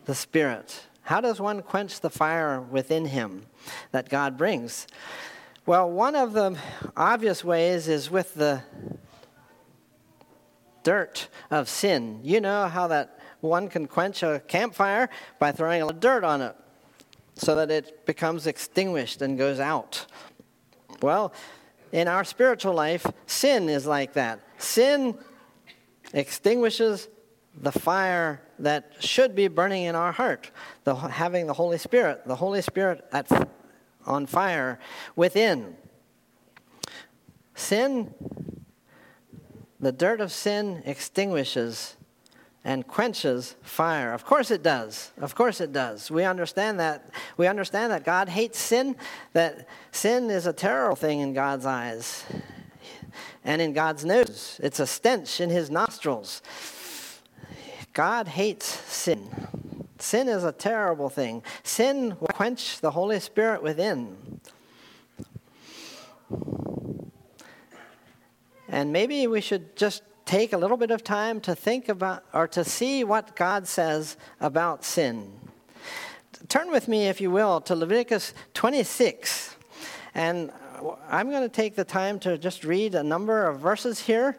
the 0.04 0.16
Spirit? 0.16 0.84
How 1.02 1.20
does 1.20 1.40
one 1.40 1.62
quench 1.62 2.00
the 2.00 2.10
fire 2.10 2.60
within 2.60 3.04
him 3.04 3.46
that 3.92 4.08
God 4.08 4.36
brings? 4.36 4.88
Well, 5.64 5.88
one 5.88 6.16
of 6.16 6.32
the 6.32 6.58
obvious 6.96 7.44
ways 7.44 7.86
is 7.86 8.10
with 8.10 8.34
the 8.34 8.64
dirt 10.82 11.28
of 11.52 11.68
sin. 11.68 12.18
You 12.24 12.40
know 12.40 12.66
how 12.66 12.88
that 12.88 13.20
one 13.40 13.68
can 13.68 13.86
quench 13.86 14.24
a 14.24 14.42
campfire 14.48 15.08
by 15.38 15.52
throwing 15.52 15.82
a 15.82 15.92
dirt 15.92 16.24
on 16.24 16.42
it 16.42 16.56
so 17.34 17.54
that 17.54 17.70
it 17.70 18.06
becomes 18.06 18.48
extinguished 18.48 19.22
and 19.22 19.38
goes 19.38 19.60
out. 19.60 20.06
Well, 21.02 21.32
in 21.90 22.08
our 22.08 22.24
spiritual 22.24 22.74
life, 22.74 23.06
sin 23.26 23.68
is 23.68 23.86
like 23.86 24.14
that. 24.14 24.40
Sin 24.58 25.18
extinguishes 26.14 27.08
the 27.60 27.72
fire 27.72 28.40
that 28.58 28.92
should 29.00 29.34
be 29.34 29.48
burning 29.48 29.84
in 29.84 29.94
our 29.94 30.12
heart, 30.12 30.50
the, 30.84 30.94
having 30.94 31.46
the 31.46 31.52
Holy 31.52 31.78
Spirit. 31.78 32.22
The 32.26 32.36
Holy 32.36 32.62
Spirit 32.62 33.04
at 33.12 33.28
on 34.06 34.26
fire 34.26 34.78
within. 35.14 35.76
Sin, 37.54 38.14
the 39.78 39.92
dirt 39.92 40.20
of 40.20 40.32
sin 40.32 40.82
extinguishes 40.86 41.96
and 42.64 42.86
quenches 42.86 43.56
fire. 43.62 44.12
Of 44.12 44.24
course 44.24 44.50
it 44.50 44.62
does. 44.62 45.10
Of 45.20 45.34
course 45.34 45.60
it 45.60 45.72
does. 45.72 46.10
We 46.10 46.24
understand 46.24 46.78
that. 46.80 47.10
We 47.36 47.46
understand 47.46 47.92
that 47.92 48.04
God 48.04 48.28
hates 48.28 48.58
sin, 48.58 48.96
that 49.32 49.66
sin 49.90 50.30
is 50.30 50.46
a 50.46 50.52
terrible 50.52 50.96
thing 50.96 51.20
in 51.20 51.32
God's 51.32 51.66
eyes 51.66 52.24
and 53.44 53.60
in 53.60 53.72
God's 53.72 54.04
nose. 54.04 54.60
It's 54.62 54.80
a 54.80 54.86
stench 54.86 55.40
in 55.40 55.50
his 55.50 55.70
nostrils. 55.70 56.42
God 57.92 58.28
hates 58.28 58.66
sin. 58.66 59.28
Sin 59.98 60.28
is 60.28 60.44
a 60.44 60.52
terrible 60.52 61.08
thing. 61.08 61.42
Sin 61.62 62.16
will 62.18 62.28
quench 62.28 62.80
the 62.80 62.92
Holy 62.92 63.20
Spirit 63.20 63.62
within. 63.62 64.40
And 68.68 68.92
maybe 68.92 69.26
we 69.26 69.40
should 69.40 69.76
just 69.76 70.02
take 70.32 70.54
a 70.54 70.56
little 70.56 70.78
bit 70.78 70.90
of 70.90 71.04
time 71.04 71.42
to 71.42 71.54
think 71.54 71.90
about 71.90 72.24
or 72.32 72.48
to 72.48 72.64
see 72.64 73.04
what 73.04 73.36
God 73.36 73.68
says 73.68 74.16
about 74.40 74.82
sin. 74.82 75.30
Turn 76.48 76.70
with 76.70 76.88
me, 76.88 77.06
if 77.06 77.20
you 77.20 77.30
will, 77.30 77.60
to 77.60 77.76
Leviticus 77.76 78.32
26. 78.54 79.56
And 80.14 80.50
I'm 81.10 81.28
going 81.28 81.42
to 81.42 81.50
take 81.50 81.76
the 81.76 81.84
time 81.84 82.18
to 82.20 82.38
just 82.38 82.64
read 82.64 82.94
a 82.94 83.02
number 83.02 83.46
of 83.46 83.60
verses 83.60 84.00
here. 84.00 84.38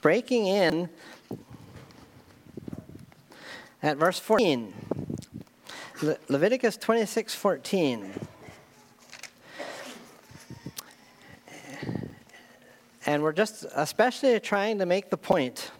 breaking 0.00 0.46
in 0.46 0.88
at 3.82 3.98
verse 3.98 4.18
14. 4.18 4.72
Le- 6.02 6.16
Leviticus 6.28 6.78
26 6.78 7.34
14. 7.34 8.12
And 13.06 13.22
we're 13.22 13.32
just 13.32 13.66
especially 13.74 14.38
trying 14.40 14.78
to 14.78 14.86
make 14.86 15.10
the 15.10 15.16
point 15.16 15.70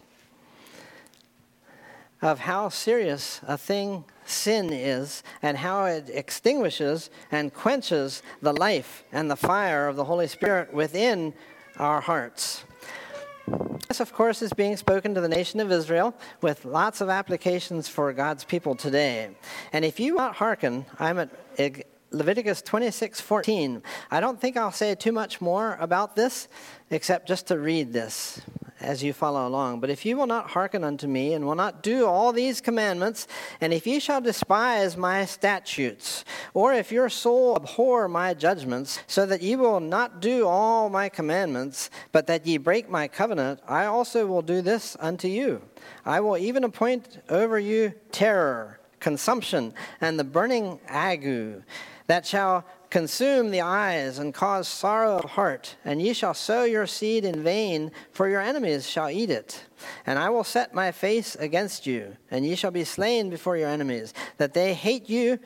of 2.21 2.39
how 2.39 2.69
serious 2.69 3.41
a 3.47 3.57
thing 3.57 4.03
sin 4.25 4.71
is 4.71 5.23
and 5.41 5.57
how 5.57 5.85
it 5.85 6.09
extinguishes 6.09 7.09
and 7.31 7.53
quenches 7.53 8.23
the 8.41 8.53
life 8.53 9.03
and 9.11 9.29
the 9.29 9.35
fire 9.35 9.87
of 9.87 9.95
the 9.95 10.05
Holy 10.05 10.27
Spirit 10.27 10.73
within 10.73 11.33
our 11.77 12.01
hearts. 12.01 12.63
This, 13.87 13.99
of 13.99 14.13
course, 14.13 14.41
is 14.41 14.53
being 14.53 14.75
spoken 14.77 15.13
to 15.13 15.21
the 15.21 15.29
nation 15.29 15.59
of 15.59 15.71
Israel 15.71 16.15
with 16.41 16.65
lots 16.65 17.01
of 17.01 17.09
applications 17.09 17.87
for 17.87 18.11
God's 18.13 18.43
people 18.43 18.75
today. 18.75 19.29
And 19.71 19.85
if 19.85 19.99
you 19.99 20.15
want 20.15 20.35
hearken, 20.35 20.85
I'm 20.99 21.19
at 21.19 21.29
Leviticus 22.15 22.61
26 22.61 23.19
14. 23.19 23.83
I 24.09 24.19
don't 24.19 24.39
think 24.39 24.55
I'll 24.55 24.71
say 24.71 24.95
too 24.95 25.11
much 25.11 25.41
more 25.41 25.77
about 25.79 26.15
this 26.15 26.47
except 26.89 27.27
just 27.27 27.47
to 27.47 27.59
read 27.59 27.91
this. 27.91 28.41
as 28.81 29.03
you 29.03 29.13
follow 29.13 29.47
along. 29.47 29.79
But 29.79 29.89
if 29.89 30.05
you 30.05 30.17
will 30.17 30.27
not 30.27 30.51
hearken 30.51 30.83
unto 30.83 31.07
me, 31.07 31.33
and 31.33 31.45
will 31.45 31.55
not 31.55 31.81
do 31.81 32.05
all 32.05 32.31
these 32.31 32.61
commandments, 32.61 33.27
and 33.61 33.73
if 33.73 33.87
ye 33.87 33.99
shall 33.99 34.21
despise 34.21 34.97
my 34.97 35.25
statutes, 35.25 36.25
or 36.53 36.73
if 36.73 36.91
your 36.91 37.09
soul 37.09 37.55
abhor 37.55 38.07
my 38.07 38.33
judgments, 38.33 38.99
so 39.07 39.25
that 39.25 39.41
ye 39.41 39.55
will 39.55 39.79
not 39.79 40.19
do 40.19 40.45
all 40.45 40.89
my 40.89 41.09
commandments, 41.09 41.89
but 42.11 42.27
that 42.27 42.45
ye 42.45 42.57
break 42.57 42.89
my 42.89 43.07
covenant, 43.07 43.59
I 43.67 43.85
also 43.85 44.27
will 44.27 44.41
do 44.41 44.61
this 44.61 44.95
unto 44.99 45.27
you. 45.27 45.61
I 46.05 46.19
will 46.19 46.37
even 46.37 46.63
appoint 46.63 47.19
over 47.29 47.57
you 47.57 47.93
terror, 48.11 48.79
consumption, 48.99 49.73
and 50.01 50.19
the 50.19 50.23
burning 50.23 50.79
ague, 50.87 51.63
that 52.07 52.25
shall 52.25 52.65
consume 52.89 53.51
the 53.51 53.61
eyes 53.61 54.19
and 54.19 54.33
cause 54.33 54.67
sorrow 54.67 55.17
of 55.17 55.31
heart. 55.31 55.75
And 55.83 56.01
ye 56.01 56.13
shall 56.13 56.33
sow 56.33 56.63
your 56.63 56.87
seed 56.87 57.25
in 57.25 57.43
vain, 57.43 57.91
for 58.11 58.29
your 58.29 58.41
enemies 58.41 58.87
shall 58.89 59.09
eat 59.09 59.29
it. 59.29 59.65
And 60.05 60.17
I 60.17 60.29
will 60.29 60.43
set 60.43 60.73
my 60.73 60.91
face 60.91 61.35
against 61.35 61.85
you, 61.85 62.15
and 62.31 62.45
ye 62.45 62.55
shall 62.55 62.71
be 62.71 62.83
slain 62.83 63.29
before 63.29 63.57
your 63.57 63.69
enemies, 63.69 64.13
that 64.37 64.53
they 64.53 64.73
hate 64.73 65.09
you 65.09 65.39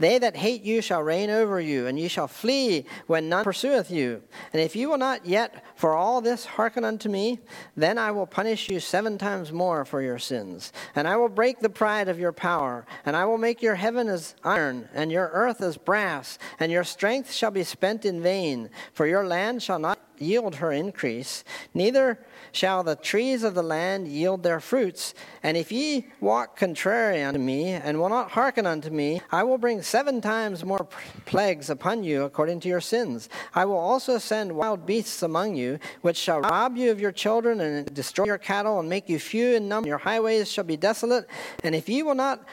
they 0.00 0.18
that 0.18 0.34
hate 0.34 0.62
you 0.62 0.80
shall 0.80 1.02
reign 1.02 1.30
over 1.30 1.60
you, 1.60 1.86
and 1.86 1.98
ye 1.98 2.08
shall 2.08 2.26
flee 2.26 2.86
when 3.06 3.28
none 3.28 3.44
pursueth 3.44 3.90
you. 3.90 4.22
And 4.52 4.60
if 4.60 4.74
you 4.74 4.88
will 4.88 4.98
not 4.98 5.26
yet 5.26 5.62
for 5.76 5.94
all 5.94 6.20
this 6.20 6.46
hearken 6.46 6.84
unto 6.84 7.08
me, 7.08 7.38
then 7.76 7.98
I 7.98 8.10
will 8.10 8.26
punish 8.26 8.70
you 8.70 8.80
seven 8.80 9.18
times 9.18 9.52
more 9.52 9.84
for 9.84 10.00
your 10.00 10.18
sins. 10.18 10.72
And 10.96 11.06
I 11.06 11.16
will 11.16 11.28
break 11.28 11.60
the 11.60 11.68
pride 11.68 12.08
of 12.08 12.18
your 12.18 12.32
power, 12.32 12.86
and 13.04 13.14
I 13.14 13.26
will 13.26 13.38
make 13.38 13.60
your 13.60 13.74
heaven 13.74 14.08
as 14.08 14.34
iron, 14.42 14.88
and 14.94 15.12
your 15.12 15.30
earth 15.34 15.60
as 15.60 15.76
brass, 15.76 16.38
and 16.58 16.72
your 16.72 16.84
strength 16.84 17.30
shall 17.30 17.50
be 17.50 17.62
spent 17.62 18.06
in 18.06 18.22
vain, 18.22 18.70
for 18.94 19.06
your 19.06 19.26
land 19.26 19.62
shall 19.62 19.78
not 19.78 19.98
yield 20.20 20.56
her 20.56 20.70
increase, 20.70 21.44
neither 21.74 22.18
shall 22.52 22.82
the 22.82 22.96
trees 22.96 23.42
of 23.42 23.54
the 23.54 23.62
land 23.62 24.08
yield 24.08 24.42
their 24.42 24.60
fruits. 24.60 25.14
And 25.42 25.56
if 25.56 25.72
ye 25.72 26.06
walk 26.20 26.56
contrary 26.56 27.22
unto 27.22 27.40
me, 27.40 27.68
and 27.68 27.98
will 27.98 28.08
not 28.08 28.30
hearken 28.32 28.66
unto 28.66 28.90
me, 28.90 29.22
I 29.30 29.42
will 29.42 29.58
bring 29.58 29.82
seven 29.82 30.20
times 30.20 30.64
more 30.64 30.86
plagues 31.26 31.70
upon 31.70 32.04
you 32.04 32.24
according 32.24 32.60
to 32.60 32.68
your 32.68 32.80
sins. 32.80 33.28
I 33.54 33.64
will 33.64 33.78
also 33.78 34.18
send 34.18 34.52
wild 34.52 34.86
beasts 34.86 35.22
among 35.22 35.54
you, 35.54 35.78
which 36.02 36.16
shall 36.16 36.40
rob 36.40 36.76
you 36.76 36.90
of 36.90 37.00
your 37.00 37.12
children, 37.12 37.60
and 37.60 37.92
destroy 37.94 38.26
your 38.26 38.38
cattle, 38.38 38.80
and 38.80 38.88
make 38.88 39.08
you 39.08 39.18
few 39.18 39.54
in 39.54 39.68
number. 39.68 39.88
Your 39.88 39.98
highways 39.98 40.50
shall 40.50 40.64
be 40.64 40.76
desolate. 40.76 41.26
And 41.64 41.74
if 41.74 41.88
ye 41.88 42.02
will 42.02 42.14
not 42.14 42.44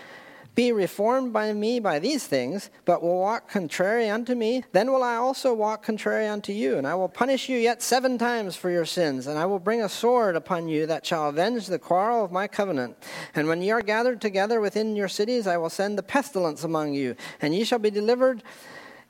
be 0.57 0.71
reformed 0.71 1.31
by 1.31 1.53
me 1.53 1.79
by 1.79 1.99
these 1.99 2.25
things, 2.25 2.71
but 2.83 3.03
will 3.03 3.19
walk 3.19 3.47
contrary 3.47 4.09
unto 4.09 4.33
me, 4.33 4.63
then 4.71 4.91
will 4.91 5.03
I 5.03 5.13
also 5.15 5.53
walk 5.53 5.83
contrary 5.83 6.25
unto 6.25 6.51
you, 6.51 6.79
and 6.79 6.87
I 6.87 6.95
will 6.95 7.09
punish 7.09 7.47
you 7.47 7.59
yet 7.59 7.83
seven 7.83 8.17
times 8.17 8.55
for 8.55 8.71
your 8.71 8.83
sins, 8.83 9.27
and 9.27 9.37
I 9.37 9.45
will 9.45 9.59
bring 9.59 9.83
a 9.83 9.87
sword 9.87 10.35
upon 10.35 10.67
you 10.67 10.87
that 10.87 11.05
shall 11.05 11.29
avenge 11.29 11.67
the 11.67 11.77
quarrel 11.77 12.25
of 12.25 12.31
my 12.31 12.47
covenant. 12.47 12.97
And 13.35 13.47
when 13.47 13.61
ye 13.61 13.69
are 13.69 13.83
gathered 13.83 14.19
together 14.19 14.59
within 14.59 14.95
your 14.95 15.07
cities, 15.07 15.45
I 15.45 15.57
will 15.57 15.69
send 15.69 15.95
the 15.95 16.01
pestilence 16.01 16.63
among 16.63 16.95
you, 16.95 17.15
and 17.39 17.53
ye 17.53 17.63
shall 17.63 17.77
be 17.77 17.91
delivered 17.91 18.41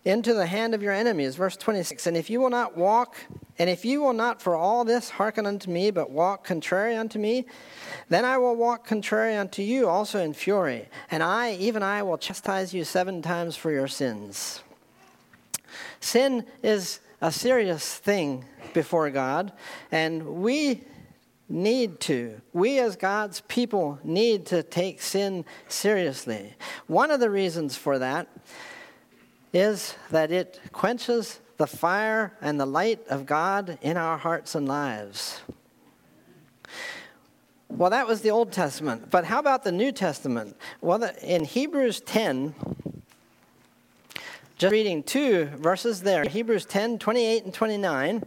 into 0.07 0.33
the 0.33 0.45
hand 0.45 0.73
of 0.73 0.81
your 0.81 0.93
enemies. 0.93 1.35
Verse 1.35 1.57
26 1.57 2.07
And 2.07 2.15
if 2.15 2.29
you 2.29 2.39
will 2.39 2.49
not 2.49 2.77
walk, 2.77 3.17
and 3.59 3.69
if 3.69 3.83
you 3.83 4.01
will 4.01 4.13
not 4.13 4.41
for 4.41 4.55
all 4.55 4.85
this 4.85 5.09
hearken 5.09 5.45
unto 5.45 5.69
me, 5.69 5.91
but 5.91 6.09
walk 6.09 6.43
contrary 6.43 6.95
unto 6.95 7.19
me, 7.19 7.45
then 8.09 8.23
I 8.23 8.37
will 8.37 8.55
walk 8.55 8.87
contrary 8.87 9.35
unto 9.35 9.61
you 9.61 9.87
also 9.89 10.19
in 10.19 10.33
fury, 10.33 10.87
and 11.11 11.21
I, 11.21 11.53
even 11.55 11.83
I, 11.83 12.03
will 12.03 12.17
chastise 12.17 12.73
you 12.73 12.83
seven 12.83 13.21
times 13.21 13.55
for 13.57 13.71
your 13.71 13.87
sins. 13.87 14.61
Sin 15.99 16.45
is 16.63 16.99
a 17.21 17.31
serious 17.31 17.95
thing 17.95 18.45
before 18.73 19.09
God, 19.09 19.51
and 19.91 20.41
we 20.41 20.83
need 21.49 21.99
to. 22.01 22.41
We, 22.53 22.79
as 22.79 22.95
God's 22.95 23.41
people, 23.41 23.99
need 24.03 24.45
to 24.47 24.63
take 24.63 25.01
sin 25.01 25.45
seriously. 25.67 26.53
One 26.87 27.11
of 27.11 27.19
the 27.19 27.29
reasons 27.29 27.75
for 27.75 27.99
that 27.99 28.27
is 29.53 29.95
that 30.11 30.31
it 30.31 30.59
quenches 30.71 31.39
the 31.57 31.67
fire 31.67 32.33
and 32.41 32.59
the 32.59 32.65
light 32.65 33.05
of 33.07 33.25
God 33.25 33.77
in 33.81 33.97
our 33.97 34.17
hearts 34.17 34.55
and 34.55 34.67
lives. 34.67 35.41
Well, 37.69 37.89
that 37.89 38.07
was 38.07 38.21
the 38.21 38.31
Old 38.31 38.51
Testament. 38.51 39.09
But 39.09 39.25
how 39.25 39.39
about 39.39 39.63
the 39.63 39.71
New 39.71 39.91
Testament? 39.91 40.55
Well, 40.81 41.03
in 41.21 41.43
Hebrews 41.43 42.01
10, 42.01 42.55
just 44.57 44.71
reading 44.71 45.03
two 45.03 45.45
verses 45.45 46.01
there 46.01 46.23
Hebrews 46.23 46.65
10 46.65 46.97
28 46.97 47.45
and 47.45 47.53
29. 47.53 48.23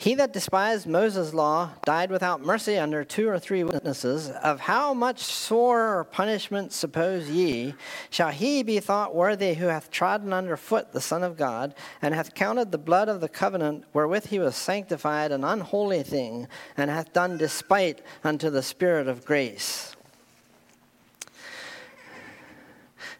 He 0.00 0.14
that 0.14 0.32
despised 0.32 0.86
Moses' 0.86 1.34
law 1.34 1.72
died 1.84 2.10
without 2.10 2.40
mercy 2.40 2.78
under 2.78 3.04
two 3.04 3.28
or 3.28 3.38
three 3.38 3.64
witnesses. 3.64 4.30
Of 4.30 4.60
how 4.60 4.94
much 4.94 5.18
sorer 5.18 6.04
punishment, 6.04 6.72
suppose 6.72 7.28
ye, 7.28 7.74
shall 8.08 8.30
he 8.30 8.62
be 8.62 8.80
thought 8.80 9.14
worthy 9.14 9.52
who 9.52 9.66
hath 9.66 9.90
trodden 9.90 10.32
under 10.32 10.56
foot 10.56 10.92
the 10.92 11.02
Son 11.02 11.22
of 11.22 11.36
God, 11.36 11.74
and 12.00 12.14
hath 12.14 12.32
counted 12.32 12.72
the 12.72 12.78
blood 12.78 13.10
of 13.10 13.20
the 13.20 13.28
covenant 13.28 13.84
wherewith 13.92 14.28
he 14.28 14.38
was 14.38 14.56
sanctified 14.56 15.32
an 15.32 15.44
unholy 15.44 16.02
thing, 16.02 16.48
and 16.78 16.90
hath 16.90 17.12
done 17.12 17.36
despite 17.36 18.00
unto 18.24 18.48
the 18.48 18.62
Spirit 18.62 19.06
of 19.06 19.26
grace? 19.26 19.94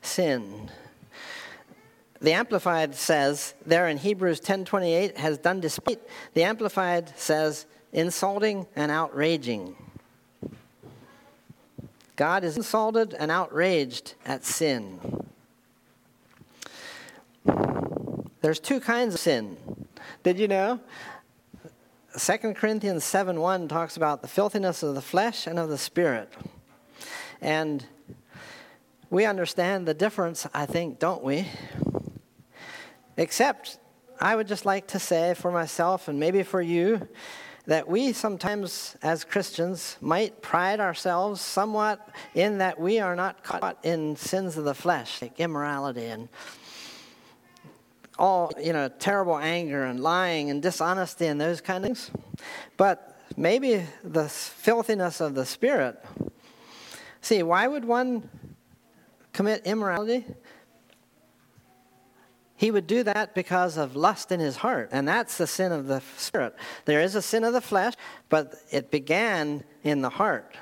Sin 0.00 0.70
the 2.20 2.32
Amplified 2.32 2.94
says 2.94 3.54
there 3.64 3.88
in 3.88 3.96
Hebrews 3.96 4.40
10:28 4.40 5.16
has 5.16 5.38
done 5.38 5.60
despite. 5.60 6.00
The 6.34 6.44
Amplified 6.44 7.12
says 7.18 7.66
insulting 7.92 8.66
and 8.76 8.90
outraging. 8.90 9.76
God 12.16 12.44
is 12.44 12.56
insulted 12.58 13.14
and 13.14 13.30
outraged 13.30 14.14
at 14.26 14.44
sin. 14.44 15.00
There's 18.42 18.60
two 18.60 18.80
kinds 18.80 19.14
of 19.14 19.20
sin. 19.20 19.56
Did 20.22 20.38
you 20.38 20.48
know? 20.48 20.80
2 22.18 22.54
Corinthians 22.54 23.04
7 23.04 23.40
1 23.40 23.68
talks 23.68 23.96
about 23.96 24.20
the 24.20 24.28
filthiness 24.28 24.82
of 24.82 24.94
the 24.94 25.00
flesh 25.00 25.46
and 25.46 25.58
of 25.58 25.70
the 25.70 25.78
spirit. 25.78 26.30
And 27.40 27.86
we 29.08 29.24
understand 29.24 29.86
the 29.86 29.94
difference, 29.94 30.46
I 30.52 30.66
think, 30.66 30.98
don't 30.98 31.22
we? 31.22 31.46
Except, 33.20 33.78
I 34.18 34.34
would 34.34 34.48
just 34.48 34.64
like 34.64 34.86
to 34.88 34.98
say 34.98 35.34
for 35.34 35.50
myself 35.50 36.08
and 36.08 36.18
maybe 36.18 36.42
for 36.42 36.62
you 36.62 37.06
that 37.66 37.86
we 37.86 38.14
sometimes, 38.14 38.96
as 39.02 39.24
Christians, 39.24 39.98
might 40.00 40.40
pride 40.40 40.80
ourselves 40.80 41.42
somewhat 41.42 42.08
in 42.34 42.56
that 42.58 42.80
we 42.80 42.98
are 42.98 43.14
not 43.14 43.44
caught 43.44 43.76
in 43.82 44.16
sins 44.16 44.56
of 44.56 44.64
the 44.64 44.74
flesh, 44.74 45.20
like 45.20 45.38
immorality 45.38 46.06
and 46.06 46.30
all, 48.18 48.52
you 48.58 48.72
know, 48.72 48.88
terrible 48.88 49.36
anger 49.36 49.84
and 49.84 50.00
lying 50.00 50.48
and 50.48 50.62
dishonesty 50.62 51.26
and 51.26 51.38
those 51.38 51.60
kind 51.60 51.84
of 51.84 51.88
things. 51.88 52.10
But 52.78 53.20
maybe 53.36 53.84
the 54.02 54.30
filthiness 54.30 55.20
of 55.20 55.34
the 55.34 55.44
spirit. 55.44 56.02
See, 57.20 57.42
why 57.42 57.66
would 57.66 57.84
one 57.84 58.30
commit 59.34 59.66
immorality? 59.66 60.24
He 62.60 62.70
would 62.70 62.86
do 62.86 63.02
that 63.04 63.34
because 63.34 63.78
of 63.78 63.96
lust 63.96 64.30
in 64.30 64.38
his 64.38 64.56
heart, 64.56 64.90
and 64.92 65.08
that's 65.08 65.38
the 65.38 65.46
sin 65.46 65.72
of 65.72 65.86
the 65.86 66.02
spirit. 66.18 66.54
There 66.84 67.00
is 67.00 67.14
a 67.14 67.22
sin 67.22 67.42
of 67.42 67.54
the 67.54 67.62
flesh, 67.62 67.94
but 68.28 68.52
it 68.70 68.90
began 68.90 69.64
in 69.82 70.02
the 70.02 70.10
heart. 70.10 70.58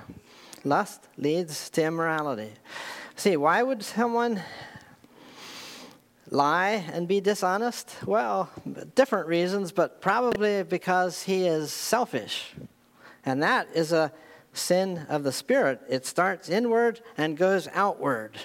Lust 0.63 1.09
leads 1.17 1.69
to 1.71 1.83
immorality. 1.83 2.53
See, 3.17 3.37
why 3.37 3.65
would 3.65 3.83
someone 3.83 4.41
lie 6.31 6.85
and 6.93 7.09
be 7.09 7.21
dishonest? 7.21 7.97
Well, 8.07 8.49
different 8.95 9.27
reasons, 9.27 9.73
but 9.73 10.01
probably 10.01 10.63
because 10.63 11.25
he 11.25 11.49
is 11.49 11.73
selfish. 11.73 12.55
And 13.27 13.43
that 13.43 13.67
is 13.75 13.91
a 13.91 14.13
sin 14.53 15.05
of 15.09 15.25
the 15.25 15.33
spirit. 15.33 15.81
It 15.89 16.07
starts 16.07 16.49
inward 16.49 17.01
and 17.17 17.37
goes 17.37 17.67
outward. 17.75 18.39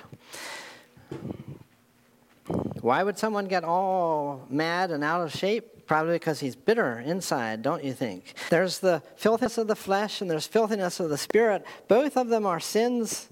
Why 2.45 3.03
would 3.03 3.17
someone 3.17 3.45
get 3.45 3.63
all 3.63 4.45
mad 4.49 4.91
and 4.91 5.03
out 5.03 5.21
of 5.21 5.32
shape? 5.32 5.86
Probably 5.88 6.13
because 6.13 6.39
he's 6.39 6.56
bitter 6.56 6.99
inside, 6.99 7.62
don't 7.62 7.84
you 7.84 7.93
think? 7.93 8.34
There's 8.49 8.79
the 8.79 9.01
filthiness 9.15 9.58
of 9.58 9.67
the 9.67 9.75
flesh 9.75 10.21
and 10.21 10.29
there's 10.29 10.47
filthiness 10.47 10.99
of 10.99 11.10
the 11.10 11.17
spirit. 11.17 11.65
Both 11.88 12.17
of 12.17 12.29
them 12.29 12.45
are 12.45 12.60
sins 12.60 13.29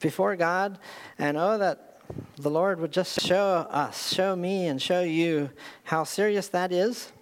before 0.00 0.36
God. 0.36 0.78
And 1.18 1.36
oh, 1.36 1.58
that 1.58 2.00
the 2.36 2.50
Lord 2.50 2.80
would 2.80 2.92
just 2.92 3.20
show 3.20 3.66
us, 3.70 4.12
show 4.12 4.34
me, 4.34 4.66
and 4.66 4.80
show 4.80 5.02
you 5.02 5.50
how 5.84 6.04
serious 6.04 6.48
that 6.48 6.72
is. 6.72 7.12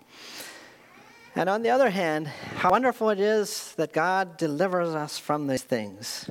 And 1.34 1.48
on 1.48 1.62
the 1.62 1.70
other 1.70 1.90
hand, 1.90 2.26
how 2.26 2.70
wonderful 2.70 3.10
it 3.10 3.20
is 3.20 3.74
that 3.76 3.92
God 3.92 4.36
delivers 4.36 4.88
us 4.88 5.18
from 5.18 5.46
these 5.46 5.62
things. 5.62 6.28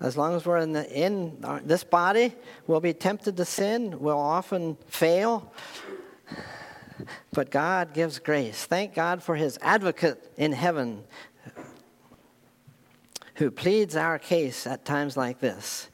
As 0.00 0.16
long 0.16 0.36
as 0.36 0.46
we're 0.46 0.58
in, 0.58 0.72
the, 0.72 0.88
in 0.90 1.38
our, 1.42 1.60
this 1.60 1.82
body, 1.82 2.32
we'll 2.66 2.80
be 2.80 2.92
tempted 2.92 3.36
to 3.36 3.44
sin. 3.44 3.98
We'll 3.98 4.18
often 4.18 4.76
fail. 4.86 5.52
but 7.32 7.50
God 7.50 7.94
gives 7.94 8.18
grace. 8.18 8.64
Thank 8.64 8.94
God 8.94 9.22
for 9.22 9.34
his 9.34 9.58
advocate 9.60 10.32
in 10.36 10.52
heaven 10.52 11.04
who 13.38 13.50
pleads 13.52 13.94
our 13.94 14.18
case 14.18 14.66
at 14.66 14.84
times 14.84 15.16
like 15.16 15.38
this. 15.38 15.88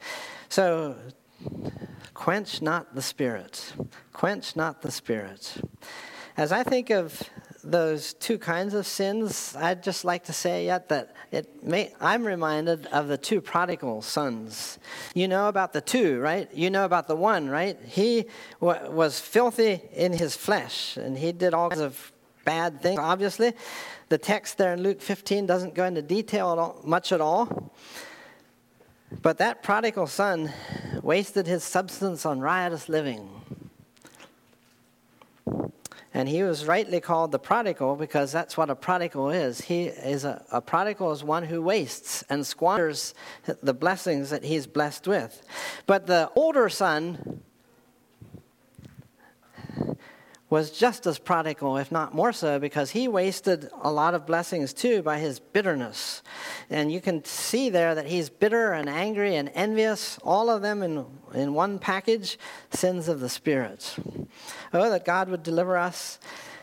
So, 0.49 0.95
quench 2.15 2.61
not 2.61 2.95
the 2.95 3.03
spirit. 3.03 3.73
Quench 4.13 4.55
not 4.55 4.81
the 4.81 4.91
spirit. 4.91 5.55
As 6.37 6.51
I 6.51 6.63
think 6.63 6.89
of 6.89 7.21
those 7.65 8.13
two 8.13 8.37
kinds 8.37 8.73
of 8.73 8.85
sins, 8.85 9.55
I'd 9.57 9.83
just 9.83 10.05
like 10.05 10.25
to 10.25 10.33
say 10.33 10.65
yet 10.65 10.89
that 10.89 11.13
it 11.31 11.63
may, 11.63 11.91
I'm 11.99 12.25
reminded 12.25 12.85
of 12.87 13.07
the 13.07 13.17
two 13.17 13.41
prodigal 13.41 14.01
sons. 14.01 14.79
You 15.13 15.27
know 15.27 15.47
about 15.47 15.73
the 15.73 15.81
two, 15.81 16.19
right? 16.19 16.49
You 16.53 16.69
know 16.69 16.85
about 16.85 17.07
the 17.07 17.15
one, 17.15 17.49
right? 17.49 17.77
He 17.85 18.25
w- 18.61 18.91
was 18.91 19.19
filthy 19.19 19.81
in 19.93 20.13
his 20.13 20.35
flesh, 20.35 20.97
and 20.97 21.17
he 21.17 21.31
did 21.31 21.53
all 21.53 21.69
kinds 21.69 21.81
of 21.81 22.11
bad 22.45 22.81
things, 22.81 22.99
obviously. 22.99 23.53
The 24.09 24.17
text 24.17 24.57
there 24.57 24.73
in 24.73 24.83
Luke 24.83 25.01
15 25.01 25.45
doesn't 25.45 25.73
go 25.73 25.85
into 25.85 26.01
detail 26.01 26.51
at 26.51 26.57
all, 26.59 26.79
much 26.83 27.11
at 27.11 27.19
all. 27.19 27.73
But 29.21 29.39
that 29.39 29.63
prodigal 29.63 30.07
son 30.07 30.51
wasted 31.01 31.47
his 31.47 31.63
substance 31.63 32.25
on 32.25 32.39
riotous 32.39 32.89
living. 32.89 33.29
And 36.15 36.29
he 36.29 36.43
was 36.43 36.65
rightly 36.65 37.01
called 37.01 37.33
the 37.33 37.39
prodigal 37.39 37.97
because 37.97 38.31
that's 38.31 38.55
what 38.55 38.69
a 38.69 38.75
prodigal 38.75 39.31
is. 39.31 39.59
He 39.59 39.87
is 39.87 40.23
a, 40.23 40.41
a, 40.49 40.61
prodigal 40.61 41.11
is 41.11 41.25
one 41.25 41.43
who 41.43 41.61
wastes 41.61 42.23
and 42.29 42.47
squanders 42.47 43.13
the 43.61 43.73
blessings 43.73 44.29
that 44.29 44.45
he's 44.45 44.65
blessed 44.65 45.09
with. 45.09 45.45
But 45.85 46.07
the 46.07 46.31
older 46.33 46.69
son 46.69 47.41
was 50.55 50.71
just 50.71 51.05
as 51.05 51.19
prodigal, 51.19 51.75
if 51.75 51.91
not 51.91 52.13
more 52.13 52.31
so, 52.31 52.59
because 52.59 52.91
he 52.91 53.09
wasted 53.09 53.69
a 53.81 53.91
lot 53.91 54.13
of 54.13 54.25
blessings 54.25 54.71
too 54.71 55.01
by 55.01 55.19
his 55.19 55.37
bitterness. 55.37 56.23
And 56.69 56.89
you 56.89 57.01
can 57.01 57.25
see 57.25 57.69
there 57.69 57.93
that 57.93 58.07
he's 58.07 58.29
bitter 58.29 58.71
and 58.71 58.87
angry 58.87 59.35
and 59.35 59.51
envious, 59.53 60.17
all 60.23 60.49
of 60.49 60.61
them 60.61 60.81
in, 60.81 61.05
in 61.33 61.53
one 61.53 61.77
package 61.77 62.39
sins 62.69 63.09
of 63.09 63.19
the 63.19 63.27
Spirit. 63.27 63.97
Oh, 64.71 64.89
that 64.89 65.03
God 65.03 65.27
would 65.27 65.43
deliver 65.43 65.75
us, 65.75 66.19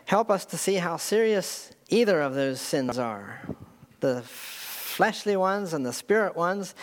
help 0.07 0.31
us 0.31 0.47
to 0.47 0.57
see 0.57 0.77
how 0.77 0.97
serious 0.97 1.71
either 1.91 2.23
of 2.23 2.33
those 2.33 2.63
sins 2.63 2.99
are 2.99 3.43
the 4.01 4.23
fleshly 4.23 5.37
ones 5.37 5.75
and 5.75 5.85
the 5.85 5.93
spirit 5.93 6.35
ones. 6.35 6.75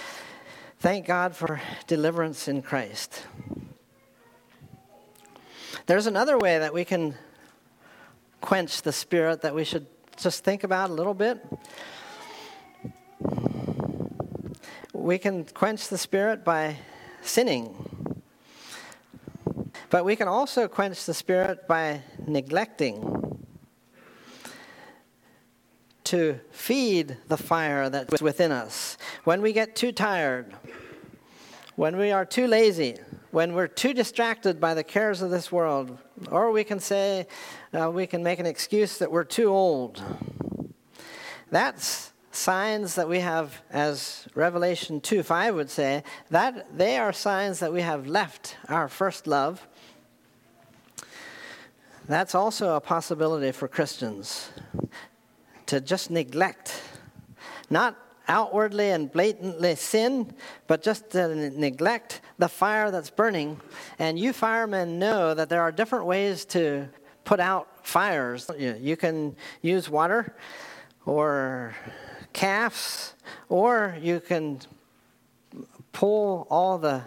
Thank 0.78 1.08
God 1.08 1.36
for 1.36 1.60
deliverance 1.88 2.48
in 2.48 2.62
Christ. 2.62 3.24
There's 5.90 6.06
another 6.06 6.38
way 6.38 6.60
that 6.60 6.72
we 6.72 6.86
can 6.86 7.16
quench 8.42 8.84
the 8.84 8.92
spirit 8.92 9.42
that 9.42 9.56
we 9.56 9.64
should 9.64 9.88
just 10.18 10.44
think 10.44 10.64
about 10.64 10.92
a 10.92 10.94
little 10.94 11.16
bit. 11.16 11.44
We 14.94 15.18
can 15.18 15.46
quench 15.46 15.88
the 15.88 15.98
spirit 15.98 16.46
by 16.46 16.76
sinning. 17.24 18.22
But 19.90 20.06
we 20.06 20.16
can 20.16 20.28
also 20.28 20.68
quench 20.68 21.08
the 21.08 21.14
spirit 21.16 21.68
by 21.68 22.04
neglecting 22.28 23.48
to 26.04 26.40
feed 26.52 27.18
the 27.30 27.38
fire 27.38 27.90
that's 27.90 28.22
within 28.22 28.52
us. 28.52 28.96
When 29.24 29.42
we 29.42 29.54
get 29.54 29.76
too 29.76 29.92
tired, 29.92 30.54
when 31.76 31.98
we 31.98 32.12
are 32.12 32.26
too 32.26 32.46
lazy, 32.46 32.98
when 33.32 33.54
we're 33.54 33.68
too 33.68 33.94
distracted 33.94 34.60
by 34.60 34.74
the 34.74 34.84
cares 34.84 35.22
of 35.22 35.30
this 35.30 35.52
world, 35.52 35.98
or 36.32 36.52
we 36.52 36.64
can 36.64 36.80
say, 36.80 37.28
uh, 37.80 37.90
we 37.92 38.08
can 38.08 38.24
make 38.24 38.40
an 38.40 38.46
excuse 38.46 38.98
that 38.98 39.12
we're 39.12 39.24
too 39.24 39.50
old. 39.50 40.02
That's 41.52 42.12
signs 42.32 42.96
that 42.96 43.08
we 43.08 43.20
have, 43.20 43.62
as 43.70 44.28
Revelation 44.34 45.02
2 45.02 45.24
5 45.24 45.56
would 45.56 45.70
say, 45.70 46.04
that 46.32 46.78
they 46.78 46.98
are 46.98 47.14
signs 47.14 47.60
that 47.60 47.72
we 47.72 47.82
have 47.82 48.08
left 48.08 48.58
our 48.68 48.88
first 48.88 49.28
love. 49.28 49.68
That's 52.08 52.34
also 52.34 52.76
a 52.76 52.82
possibility 52.82 53.52
for 53.52 53.68
Christians 53.68 54.50
to 55.68 55.80
just 55.80 56.10
neglect, 56.10 56.82
not 57.70 57.96
outwardly 58.30 58.92
and 58.92 59.12
blatantly 59.12 59.76
sin, 59.76 60.34
but 60.68 60.82
just 60.82 61.10
to 61.10 61.50
neglect 61.60 62.22
the 62.38 62.48
fire 62.48 62.92
that's 62.92 63.10
burning. 63.10 63.60
And 63.98 64.18
you 64.18 64.32
firemen 64.32 65.00
know 65.00 65.34
that 65.34 65.50
there 65.50 65.62
are 65.62 65.72
different 65.72 66.06
ways 66.06 66.46
to 66.46 66.88
put 67.26 67.40
out 67.40 67.86
fires. 67.86 68.50
You 68.58 68.96
can 68.96 69.36
use 69.62 69.90
water 69.90 70.36
or 71.06 71.76
calves, 72.32 73.16
or 73.50 73.98
you 74.00 74.20
can 74.20 74.60
pull 75.92 76.48
all 76.50 76.78
the 76.78 77.02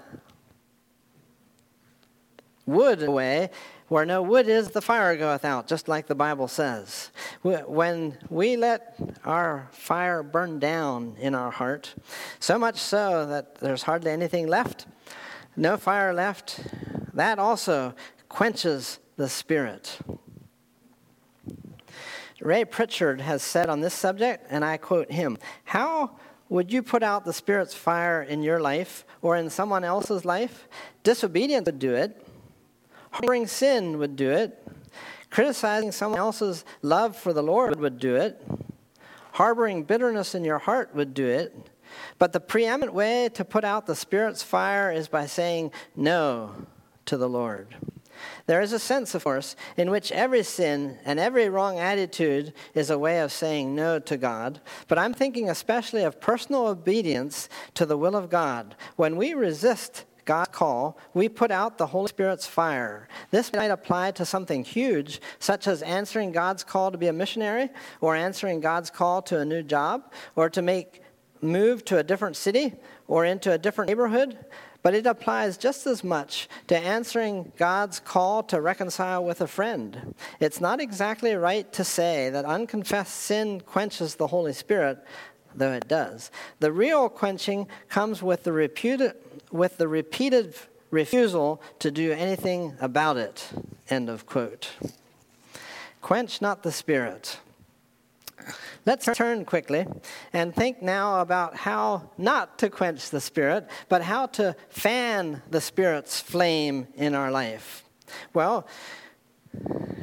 wood 2.66 3.02
away 3.02 3.50
where 3.92 4.06
no 4.06 4.22
wood 4.22 4.48
is, 4.48 4.70
the 4.70 4.80
fire 4.80 5.14
goeth 5.18 5.44
out, 5.44 5.66
just 5.66 5.86
like 5.86 6.06
the 6.06 6.14
Bible 6.14 6.48
says. 6.48 7.10
When 7.42 8.16
we 8.30 8.56
let 8.56 8.98
our 9.22 9.68
fire 9.70 10.22
burn 10.22 10.58
down 10.58 11.14
in 11.20 11.34
our 11.34 11.50
heart, 11.50 11.94
so 12.40 12.58
much 12.58 12.78
so 12.78 13.26
that 13.26 13.56
there's 13.56 13.82
hardly 13.82 14.10
anything 14.10 14.46
left, 14.46 14.86
no 15.56 15.76
fire 15.76 16.14
left, 16.14 16.60
that 17.12 17.38
also 17.38 17.94
quenches 18.30 18.98
the 19.16 19.28
spirit. 19.28 19.98
Ray 22.40 22.64
Pritchard 22.64 23.20
has 23.20 23.42
said 23.42 23.68
on 23.68 23.82
this 23.82 23.92
subject, 23.92 24.46
and 24.48 24.64
I 24.64 24.78
quote 24.78 25.12
him 25.12 25.36
How 25.64 26.12
would 26.48 26.72
you 26.72 26.82
put 26.82 27.02
out 27.02 27.26
the 27.26 27.32
Spirit's 27.34 27.74
fire 27.74 28.22
in 28.22 28.42
your 28.42 28.58
life 28.58 29.04
or 29.20 29.36
in 29.36 29.50
someone 29.50 29.84
else's 29.84 30.24
life? 30.24 30.66
Disobedience 31.02 31.66
would 31.66 31.78
do 31.78 31.94
it. 31.94 32.26
Harboring 33.12 33.46
sin 33.46 33.98
would 33.98 34.16
do 34.16 34.30
it. 34.30 34.66
Criticizing 35.30 35.92
someone 35.92 36.18
else's 36.18 36.64
love 36.82 37.16
for 37.16 37.32
the 37.32 37.42
Lord 37.42 37.78
would 37.78 37.98
do 37.98 38.16
it. 38.16 38.42
Harboring 39.32 39.84
bitterness 39.84 40.34
in 40.34 40.44
your 40.44 40.58
heart 40.58 40.94
would 40.94 41.14
do 41.14 41.26
it. 41.26 41.70
But 42.18 42.32
the 42.32 42.40
preeminent 42.40 42.94
way 42.94 43.28
to 43.34 43.44
put 43.44 43.64
out 43.64 43.86
the 43.86 43.94
Spirit's 43.94 44.42
fire 44.42 44.90
is 44.90 45.08
by 45.08 45.26
saying 45.26 45.72
no 45.94 46.66
to 47.06 47.16
the 47.16 47.28
Lord. 47.28 47.76
There 48.46 48.60
is 48.60 48.72
a 48.72 48.78
sense, 48.78 49.14
of 49.14 49.24
course, 49.24 49.56
in 49.76 49.90
which 49.90 50.12
every 50.12 50.42
sin 50.42 50.98
and 51.04 51.18
every 51.18 51.48
wrong 51.48 51.78
attitude 51.78 52.52
is 52.74 52.90
a 52.90 52.98
way 52.98 53.20
of 53.20 53.32
saying 53.32 53.74
no 53.74 53.98
to 54.00 54.16
God. 54.16 54.60
But 54.88 54.98
I'm 54.98 55.14
thinking 55.14 55.50
especially 55.50 56.02
of 56.02 56.20
personal 56.20 56.66
obedience 56.66 57.48
to 57.74 57.86
the 57.86 57.98
will 57.98 58.16
of 58.16 58.30
God. 58.30 58.76
When 58.96 59.16
we 59.16 59.34
resist 59.34 60.04
God's 60.24 60.50
call, 60.50 60.98
we 61.14 61.28
put 61.28 61.50
out 61.50 61.78
the 61.78 61.86
Holy 61.86 62.08
Spirit's 62.08 62.46
fire. 62.46 63.08
This 63.30 63.52
might 63.52 63.70
apply 63.70 64.12
to 64.12 64.24
something 64.24 64.64
huge, 64.64 65.20
such 65.38 65.66
as 65.66 65.82
answering 65.82 66.32
God's 66.32 66.64
call 66.64 66.90
to 66.90 66.98
be 66.98 67.08
a 67.08 67.12
missionary, 67.12 67.70
or 68.00 68.14
answering 68.14 68.60
God's 68.60 68.90
call 68.90 69.22
to 69.22 69.38
a 69.38 69.44
new 69.44 69.62
job, 69.62 70.12
or 70.36 70.48
to 70.50 70.62
make 70.62 71.02
move 71.42 71.84
to 71.84 71.98
a 71.98 72.02
different 72.04 72.36
city 72.36 72.74
or 73.08 73.24
into 73.24 73.52
a 73.52 73.58
different 73.58 73.88
neighborhood. 73.88 74.38
But 74.82 74.94
it 74.94 75.06
applies 75.06 75.56
just 75.56 75.86
as 75.86 76.02
much 76.02 76.48
to 76.66 76.76
answering 76.76 77.52
God's 77.56 78.00
call 78.00 78.42
to 78.44 78.60
reconcile 78.60 79.24
with 79.24 79.40
a 79.40 79.46
friend. 79.46 80.14
It's 80.40 80.60
not 80.60 80.80
exactly 80.80 81.34
right 81.34 81.72
to 81.74 81.84
say 81.84 82.30
that 82.30 82.44
unconfessed 82.44 83.14
sin 83.14 83.60
quenches 83.60 84.16
the 84.16 84.26
Holy 84.26 84.52
Spirit, 84.52 84.98
though 85.54 85.72
it 85.72 85.88
does. 85.88 86.30
The 86.60 86.72
real 86.72 87.08
quenching 87.08 87.68
comes 87.88 88.22
with 88.22 88.44
the 88.44 89.14
with 89.50 89.76
the 89.78 89.88
repeated 89.88 90.54
refusal 90.90 91.62
to 91.78 91.90
do 91.90 92.12
anything 92.12 92.74
about 92.80 93.16
it. 93.16 93.48
End 93.88 94.08
of 94.08 94.26
quote. 94.26 94.70
Quench 96.00 96.40
not 96.40 96.62
the 96.62 96.72
spirit. 96.72 97.38
Let's 98.84 99.06
turn 99.14 99.44
quickly 99.44 99.86
and 100.32 100.54
think 100.54 100.82
now 100.82 101.20
about 101.20 101.56
how 101.56 102.10
not 102.18 102.58
to 102.58 102.68
quench 102.68 103.10
the 103.10 103.20
spirit, 103.20 103.68
but 103.88 104.02
how 104.02 104.26
to 104.26 104.56
fan 104.70 105.42
the 105.50 105.60
spirit's 105.60 106.20
flame 106.20 106.88
in 106.96 107.14
our 107.14 107.30
life. 107.30 107.84
Well, 108.34 108.66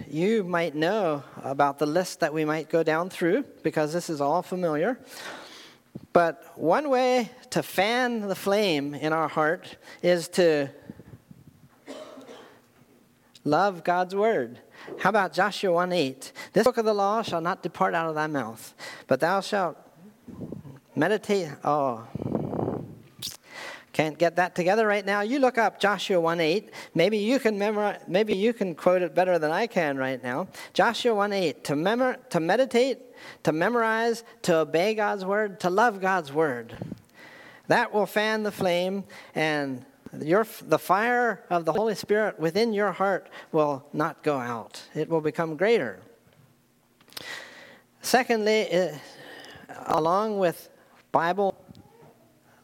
you 0.09 0.43
might 0.43 0.75
know 0.75 1.23
about 1.43 1.79
the 1.79 1.85
list 1.85 2.19
that 2.21 2.33
we 2.33 2.45
might 2.45 2.69
go 2.69 2.83
down 2.83 3.09
through 3.09 3.43
because 3.63 3.93
this 3.93 4.09
is 4.09 4.21
all 4.21 4.41
familiar. 4.41 4.99
But 6.13 6.43
one 6.55 6.89
way 6.89 7.29
to 7.51 7.61
fan 7.61 8.27
the 8.27 8.35
flame 8.35 8.95
in 8.95 9.13
our 9.13 9.27
heart 9.27 9.77
is 10.01 10.27
to 10.29 10.69
love 13.43 13.83
God's 13.83 14.15
word. 14.15 14.59
How 14.99 15.09
about 15.09 15.33
Joshua 15.33 15.71
1 15.71 15.91
8? 15.91 16.31
This 16.53 16.63
book 16.63 16.77
of 16.77 16.85
the 16.85 16.93
law 16.93 17.21
shall 17.21 17.41
not 17.41 17.61
depart 17.61 17.93
out 17.93 18.09
of 18.09 18.15
thy 18.15 18.27
mouth, 18.27 18.73
but 19.07 19.19
thou 19.19 19.41
shalt 19.41 19.77
meditate. 20.95 21.49
Oh, 21.63 22.07
Can't 23.91 24.17
get 24.17 24.35
that 24.35 24.55
together 24.55 24.85
right 24.85 25.05
now? 25.05 25.21
You 25.21 25.39
look 25.39 25.57
up 25.57 25.79
Joshua 25.79 26.21
1:8. 26.21 26.69
Maybe 26.93 27.17
you 27.17 27.39
can 27.39 27.57
memorize, 27.57 27.99
maybe 28.07 28.35
you 28.35 28.53
can 28.53 28.75
quote 28.75 29.01
it 29.01 29.15
better 29.15 29.39
than 29.39 29.51
I 29.51 29.67
can 29.67 29.97
right 29.97 30.21
now. 30.21 30.47
Joshua 30.73 31.13
1:8 31.15 31.63
to 31.63 31.75
memor, 31.75 32.17
to 32.29 32.39
meditate, 32.39 32.99
to 33.43 33.51
memorize, 33.51 34.23
to 34.43 34.57
obey 34.57 34.93
God's 34.93 35.25
word, 35.25 35.59
to 35.61 35.69
love 35.69 36.01
God's 36.01 36.31
word. 36.31 36.75
That 37.67 37.93
will 37.93 38.05
fan 38.05 38.43
the 38.43 38.51
flame 38.51 39.03
and 39.35 39.85
your, 40.21 40.45
the 40.63 40.79
fire 40.79 41.43
of 41.49 41.65
the 41.65 41.73
Holy 41.73 41.95
Spirit 41.95 42.39
within 42.39 42.73
your 42.73 42.91
heart 42.91 43.29
will 43.51 43.85
not 43.93 44.23
go 44.23 44.37
out. 44.37 44.81
It 44.95 45.09
will 45.09 45.21
become 45.21 45.55
greater. 45.55 45.99
Secondly, 48.01 48.61
it, 48.61 48.99
along 49.85 50.39
with 50.39 50.69
Bible 51.11 51.55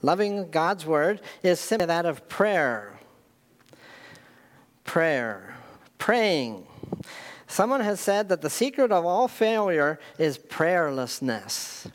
loving 0.05 0.51
God's 0.51 0.85
word 0.85 1.19
is 1.41 1.59
simply 1.59 1.87
that 1.87 2.05
of 2.05 2.29
prayer. 2.29 2.99
Prayer. 4.83 5.55
Praying. 5.97 6.67
Someone 7.47 7.81
has 7.81 7.99
said 7.99 8.29
that 8.29 8.41
the 8.41 8.49
secret 8.49 8.91
of 8.91 9.03
all 9.05 9.27
failure 9.27 9.99
is 10.19 10.37
prayerlessness. 10.37 11.89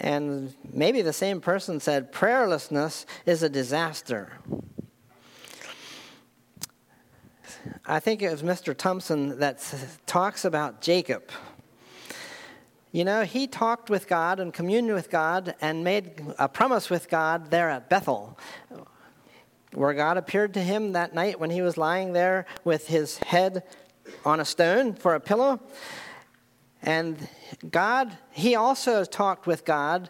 And 0.00 0.54
maybe 0.70 1.02
the 1.02 1.12
same 1.12 1.40
person 1.40 1.80
said 1.80 2.12
prayerlessness 2.12 3.04
is 3.26 3.42
a 3.42 3.48
disaster. 3.48 4.32
I 7.86 8.00
think 8.00 8.22
it 8.22 8.30
was 8.30 8.42
Mr. 8.42 8.76
Thompson 8.76 9.38
that 9.38 9.62
talks 10.06 10.44
about 10.44 10.80
Jacob. 10.80 11.30
You 12.94 13.04
know, 13.04 13.24
he 13.24 13.48
talked 13.48 13.90
with 13.90 14.06
God 14.06 14.38
and 14.38 14.54
communed 14.54 14.94
with 14.94 15.10
God 15.10 15.56
and 15.60 15.82
made 15.82 16.22
a 16.38 16.48
promise 16.48 16.88
with 16.88 17.08
God 17.08 17.50
there 17.50 17.68
at 17.68 17.88
Bethel, 17.90 18.38
where 19.72 19.92
God 19.94 20.16
appeared 20.16 20.54
to 20.54 20.60
him 20.60 20.92
that 20.92 21.12
night 21.12 21.40
when 21.40 21.50
he 21.50 21.60
was 21.60 21.76
lying 21.76 22.12
there 22.12 22.46
with 22.62 22.86
his 22.86 23.18
head 23.18 23.64
on 24.24 24.38
a 24.38 24.44
stone 24.44 24.94
for 24.94 25.16
a 25.16 25.18
pillow. 25.18 25.58
And 26.84 27.28
God, 27.68 28.16
he 28.30 28.54
also 28.54 29.02
talked 29.02 29.48
with 29.48 29.64
God 29.64 30.08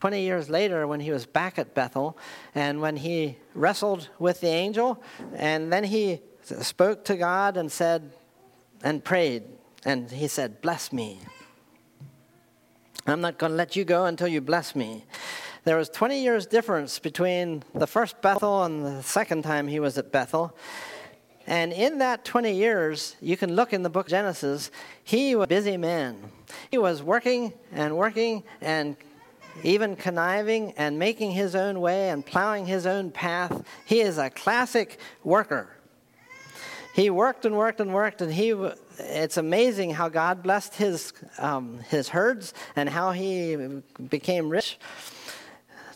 20 0.00 0.20
years 0.20 0.50
later 0.50 0.84
when 0.88 0.98
he 0.98 1.12
was 1.12 1.26
back 1.26 1.60
at 1.60 1.76
Bethel 1.76 2.18
and 2.56 2.80
when 2.80 2.96
he 2.96 3.38
wrestled 3.54 4.08
with 4.18 4.40
the 4.40 4.48
angel. 4.48 5.00
And 5.36 5.72
then 5.72 5.84
he 5.84 6.22
spoke 6.42 7.04
to 7.04 7.16
God 7.16 7.56
and 7.56 7.70
said, 7.70 8.10
and 8.82 9.04
prayed. 9.04 9.44
And 9.84 10.10
he 10.10 10.28
said, 10.28 10.60
Bless 10.60 10.92
me. 10.92 11.20
I'm 13.06 13.20
not 13.20 13.38
going 13.38 13.50
to 13.50 13.56
let 13.56 13.76
you 13.76 13.84
go 13.84 14.06
until 14.06 14.28
you 14.28 14.40
bless 14.40 14.74
me. 14.74 15.04
There 15.64 15.76
was 15.76 15.88
20 15.90 16.22
years 16.22 16.46
difference 16.46 16.98
between 16.98 17.62
the 17.74 17.86
first 17.86 18.20
Bethel 18.22 18.64
and 18.64 18.84
the 18.84 19.02
second 19.02 19.42
time 19.42 19.68
he 19.68 19.80
was 19.80 19.98
at 19.98 20.10
Bethel. 20.10 20.56
And 21.46 21.72
in 21.72 21.98
that 21.98 22.24
20 22.24 22.54
years, 22.54 23.16
you 23.20 23.36
can 23.36 23.54
look 23.54 23.72
in 23.72 23.82
the 23.82 23.90
book 23.90 24.08
Genesis, 24.08 24.70
he 25.02 25.34
was 25.34 25.44
a 25.44 25.48
busy 25.48 25.76
man. 25.76 26.18
He 26.70 26.78
was 26.78 27.02
working 27.02 27.52
and 27.72 27.96
working 27.96 28.44
and 28.62 28.96
even 29.62 29.96
conniving 29.96 30.72
and 30.72 30.98
making 30.98 31.32
his 31.32 31.54
own 31.54 31.80
way 31.80 32.08
and 32.08 32.24
plowing 32.24 32.66
his 32.66 32.86
own 32.86 33.10
path. 33.10 33.62
He 33.84 34.00
is 34.00 34.16
a 34.18 34.30
classic 34.30 34.98
worker. 35.22 35.70
He 36.94 37.10
worked 37.10 37.44
and 37.44 37.56
worked 37.56 37.80
and 37.80 37.92
worked, 37.92 38.22
and 38.22 38.32
he, 38.32 38.54
it's 38.98 39.36
amazing 39.36 39.90
how 39.90 40.08
God 40.08 40.42
blessed 40.42 40.74
his, 40.74 41.12
um, 41.38 41.80
his 41.88 42.08
herds 42.08 42.54
and 42.76 42.88
how 42.88 43.12
he 43.12 43.56
became 44.08 44.48
rich 44.48 44.78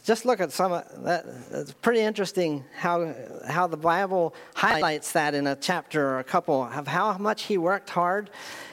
just 0.08 0.24
look 0.24 0.40
at 0.40 0.50
some 0.50 0.72
of 0.72 1.04
that. 1.04 1.26
It's 1.50 1.72
pretty 1.74 2.00
interesting 2.00 2.64
how, 2.74 3.14
how 3.46 3.66
the 3.66 3.76
Bible 3.76 4.34
highlights 4.54 5.12
that 5.12 5.34
in 5.34 5.46
a 5.46 5.54
chapter 5.54 6.02
or 6.02 6.18
a 6.18 6.24
couple 6.24 6.62
of 6.62 6.86
how 6.86 7.18
much 7.18 7.42
he 7.42 7.58
worked 7.58 7.90
hard 7.90 8.30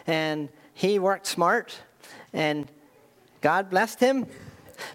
and 0.07 0.47
he 0.73 0.97
worked 0.97 1.27
smart 1.27 1.77
and 2.31 2.71
God 3.41 3.69
blessed 3.69 3.99
him. 3.99 4.27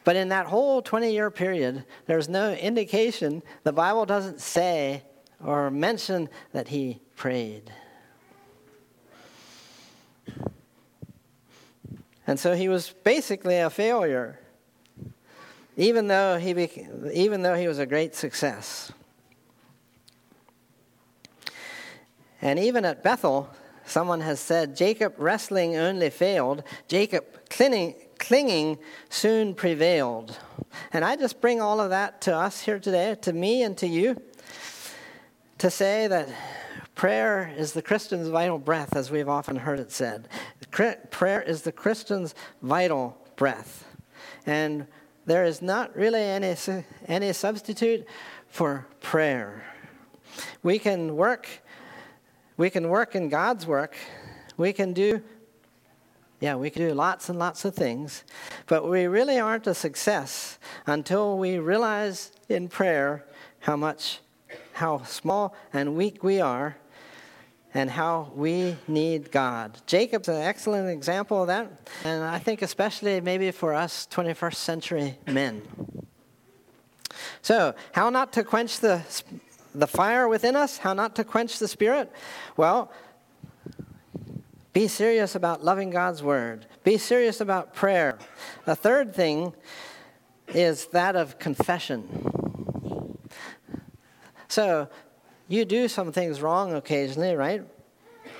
But 0.03 0.17
in 0.17 0.31
that 0.31 0.47
whole 0.47 0.81
20 0.81 1.13
year 1.13 1.31
period, 1.31 1.85
there's 2.07 2.27
no 2.27 2.55
indication, 2.55 3.43
the 3.65 3.73
Bible 3.75 4.07
doesn't 4.07 4.41
say 4.41 5.03
or 5.45 5.71
mention 5.71 6.31
that 6.53 6.69
he 6.69 7.03
prayed. 7.17 7.71
And 12.31 12.39
so 12.39 12.55
he 12.55 12.69
was 12.69 12.95
basically 13.03 13.59
a 13.59 13.69
failure 13.69 14.39
even 15.81 16.09
though 16.09 16.39
he, 16.39 16.51
even 17.13 17.41
though 17.41 17.55
he 17.55 17.67
was 17.67 17.79
a 17.79 17.87
great 17.87 18.15
success. 18.15 18.93
And 22.43 22.59
even 22.59 22.85
at 22.85 23.03
Bethel, 23.03 23.49
someone 23.87 24.21
has 24.21 24.41
said 24.41 24.77
Jacob 24.77 25.15
wrestling 25.17 25.77
only 25.77 26.11
failed, 26.11 26.65
Jacob 26.87 27.25
clinging, 27.49 27.95
clinging 28.19 28.79
soon 29.09 29.55
prevailed. 29.55 30.37
And 30.93 31.03
I 31.03 31.17
just 31.17 31.41
bring 31.41 31.63
all 31.63 31.81
of 31.81 31.89
that 31.89 32.21
to 32.23 32.37
us 32.37 32.61
here 32.61 32.79
today, 32.79 33.17
to 33.23 33.33
me 33.33 33.63
and 33.63 33.77
to 33.79 33.87
you, 33.87 34.21
to 35.59 35.71
say 35.71 36.09
that 36.09 36.29
prayer 36.95 37.55
is 37.57 37.73
the 37.73 37.81
Christian's 37.81 38.29
vital 38.29 38.59
breath, 38.59 38.95
as 38.95 39.11
we've 39.11 39.31
often 39.31 39.57
heard 39.57 39.81
it 39.81 39.91
said. 39.91 40.29
Prayer 40.71 41.43
is 41.43 41.63
the 41.63 41.73
Christian's 41.73 42.35
vital 42.63 43.17
breath. 43.37 43.85
And 44.47 44.87
there 45.27 45.45
is 45.45 45.63
not 45.63 45.95
really 45.97 46.23
any, 46.23 46.57
any 47.07 47.33
substitute 47.33 48.07
for 48.49 48.87
prayer. 49.01 49.65
We 50.63 50.79
can 50.79 51.17
work, 51.17 51.49
we 52.57 52.71
can 52.71 52.89
work 52.89 53.15
in 53.15 53.29
God's 53.29 53.67
work. 53.67 53.97
We 54.57 54.73
can 54.73 54.93
do, 54.93 55.23
yeah, 56.41 56.57
we 56.57 56.69
can 56.69 56.87
do 56.87 56.95
lots 56.95 57.29
and 57.29 57.39
lots 57.39 57.65
of 57.65 57.75
things, 57.75 58.25
but 58.67 58.89
we 58.89 59.07
really 59.07 59.39
aren't 59.39 59.67
a 59.67 59.75
success 59.75 60.59
until 60.87 61.39
we 61.39 61.59
realize 61.59 62.33
in 62.49 62.69
prayer 62.69 63.25
how 63.61 63.77
much, 63.77 64.21
how 64.75 65.03
small 65.05 65.55
and 65.73 65.95
weak 65.95 66.23
we 66.23 66.41
are 66.41 66.77
and 67.75 67.91
how 67.91 68.33
we 68.35 68.77
need 68.89 69.31
God. 69.31 69.79
Jacob's 69.87 70.29
an 70.29 70.43
excellent 70.43 70.89
example 70.89 71.43
of 71.43 71.47
that, 71.49 71.71
and 72.05 72.25
I 72.25 72.39
think 72.39 72.63
especially 72.63 73.21
maybe 73.21 73.51
for 73.51 73.75
us 73.75 74.09
21st 74.11 74.55
century 74.55 75.19
men. 75.27 75.63
So, 77.43 77.75
how 77.93 78.11
not 78.11 78.33
to 78.35 78.45
quench 78.45 78.81
the, 78.81 79.03
the 79.75 79.87
fire 79.87 80.29
within 80.29 80.57
us? 80.57 80.79
How 80.79 80.93
not 80.93 81.17
to 81.17 81.25
quench 81.25 81.59
the 81.59 81.69
spirit? 81.69 82.11
Well, 82.57 82.91
be 84.73 84.89
serious 84.89 85.35
about 85.35 85.65
loving 85.65 85.91
God's 85.91 86.23
word. 86.23 86.67
Be 86.85 86.97
serious 86.97 87.41
about 87.41 87.75
prayer. 87.75 88.19
A 88.67 88.77
third 88.77 89.15
thing 89.15 89.53
is 90.49 90.87
that 90.87 91.17
of 91.17 91.39
confession. 91.39 93.19
So, 94.49 94.89
you 95.51 95.65
do 95.65 95.89
some 95.89 96.13
things 96.13 96.41
wrong 96.41 96.75
occasionally, 96.75 97.35
right? 97.35 97.65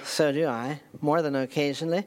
So 0.05 0.31
do 0.31 0.47
I, 0.47 0.81
more 1.01 1.23
than 1.23 1.35
occasionally. 1.35 2.07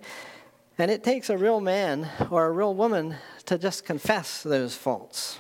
And 0.78 0.90
it 0.90 1.04
takes 1.04 1.30
a 1.30 1.38
real 1.38 1.60
man 1.60 2.10
or 2.32 2.46
a 2.46 2.52
real 2.52 2.74
woman 2.74 3.18
to 3.46 3.58
just 3.58 3.84
confess 3.86 4.42
those 4.42 4.76
faults. 4.76 5.40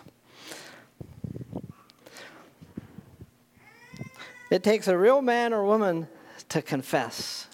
It 4.51 4.63
takes 4.63 4.89
a 4.89 4.97
real 4.97 5.21
man 5.21 5.53
or 5.53 5.65
woman 5.65 6.09
to 6.49 6.61
confess. 6.61 7.47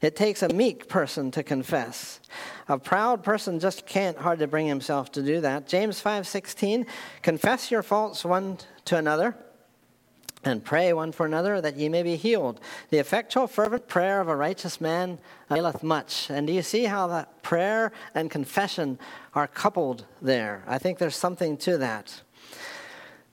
It 0.00 0.16
takes 0.16 0.42
a 0.42 0.48
meek 0.48 0.88
person 0.88 1.30
to 1.32 1.42
confess. 1.42 2.20
A 2.66 2.78
proud 2.78 3.22
person 3.22 3.60
just 3.60 3.86
can't 3.86 4.16
hardly 4.16 4.46
bring 4.46 4.66
himself 4.66 5.12
to 5.12 5.22
do 5.22 5.42
that. 5.42 5.68
James 5.68 6.00
5:16, 6.00 6.86
confess 7.20 7.70
your 7.70 7.82
faults 7.82 8.24
one 8.24 8.56
to 8.86 8.96
another 8.96 9.36
and 10.44 10.64
pray 10.64 10.92
one 10.92 11.12
for 11.12 11.26
another 11.26 11.60
that 11.60 11.76
ye 11.76 11.88
may 11.88 12.02
be 12.02 12.16
healed. 12.16 12.60
The 12.88 12.98
effectual, 12.98 13.46
fervent 13.46 13.88
prayer 13.88 14.20
of 14.20 14.28
a 14.28 14.36
righteous 14.36 14.80
man 14.80 15.18
availeth 15.50 15.82
much. 15.82 16.30
And 16.30 16.46
do 16.46 16.52
you 16.52 16.62
see 16.62 16.84
how 16.84 17.06
that 17.08 17.42
prayer 17.42 17.92
and 18.14 18.30
confession 18.30 18.98
are 19.34 19.46
coupled 19.46 20.06
there? 20.22 20.64
I 20.66 20.78
think 20.78 20.98
there's 20.98 21.16
something 21.16 21.56
to 21.58 21.76
that. 21.78 22.22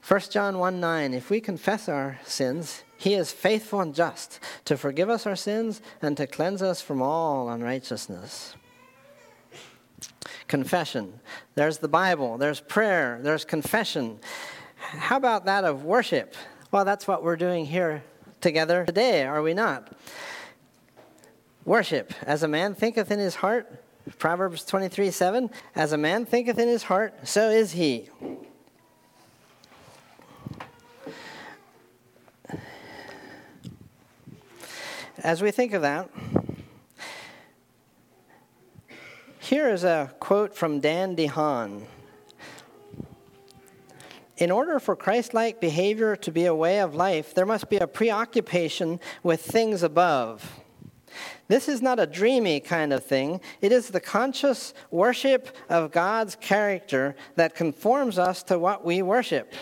1 0.06 0.22
John 0.32 0.58
1 0.58 0.80
9, 0.80 1.14
if 1.14 1.30
we 1.30 1.42
confess 1.42 1.90
our 1.90 2.20
sins, 2.24 2.84
he 2.98 3.14
is 3.14 3.32
faithful 3.32 3.82
and 3.82 3.94
just 3.94 4.40
to 4.66 4.78
forgive 4.78 5.10
us 5.10 5.26
our 5.26 5.36
sins 5.36 5.82
and 6.02 6.16
to 6.18 6.26
cleanse 6.28 6.62
us 6.62 6.82
from 6.82 7.02
all 7.02 7.50
unrighteousness. 7.50 8.56
Confession. 10.48 11.20
There's 11.56 11.80
the 11.80 11.88
Bible, 11.88 12.38
there's 12.38 12.60
prayer, 12.60 13.20
there's 13.22 13.44
confession. 13.44 14.20
How 14.78 15.18
about 15.18 15.46
that 15.46 15.66
of 15.66 15.84
worship? 15.84 16.36
Well, 16.70 16.84
that's 16.84 17.08
what 17.08 17.24
we're 17.24 17.38
doing 17.38 17.66
here 17.66 18.04
together 18.42 18.84
today, 18.84 19.24
are 19.24 19.42
we 19.42 19.54
not? 19.54 19.90
Worship. 21.64 22.14
As 22.24 22.44
a 22.44 22.48
man 22.48 22.76
thinketh 22.76 23.10
in 23.10 23.20
his 23.20 23.36
heart, 23.36 23.82
Proverbs 24.20 24.66
23 24.66 25.10
7, 25.12 25.50
as 25.76 25.94
a 25.94 25.98
man 25.98 26.26
thinketh 26.26 26.60
in 26.60 26.68
his 26.68 26.84
heart, 26.84 27.26
so 27.26 27.50
is 27.50 27.72
he. 27.72 28.10
As 35.24 35.42
we 35.42 35.52
think 35.52 35.74
of 35.74 35.82
that, 35.84 36.10
here 39.40 39.70
is 39.70 39.86
a 39.86 40.14
quote 40.20 40.54
from 40.54 40.82
Dan 40.82 41.16
DeHaan. 41.16 41.86
In 44.38 44.52
order 44.52 44.80
for 44.80 44.96
Christ 44.96 45.34
like 45.34 45.60
behavior 45.60 46.16
to 46.18 46.32
be 46.32 46.46
a 46.46 46.54
way 46.54 46.80
of 46.80 46.94
life, 46.94 47.34
there 47.34 47.46
must 47.46 47.70
be 47.70 47.78
a 47.78 47.88
preoccupation 47.88 49.00
with 49.24 49.42
things 49.42 49.82
above. 49.82 50.60
This 51.48 51.68
is 51.68 51.82
not 51.82 52.00
a 52.00 52.06
dreamy 52.06 52.60
kind 52.60 52.94
of 52.94 53.04
thing. 53.04 53.42
It 53.62 53.72
is 53.72 53.88
the 53.88 54.00
conscious 54.00 54.74
worship 54.92 55.56
of 55.70 55.92
God's 55.92 56.36
character 56.36 57.16
that 57.36 57.56
conforms 57.56 58.20
us 58.20 58.44
to 58.44 58.60
what 58.60 58.86
we 58.86 59.02
worship. 59.02 59.54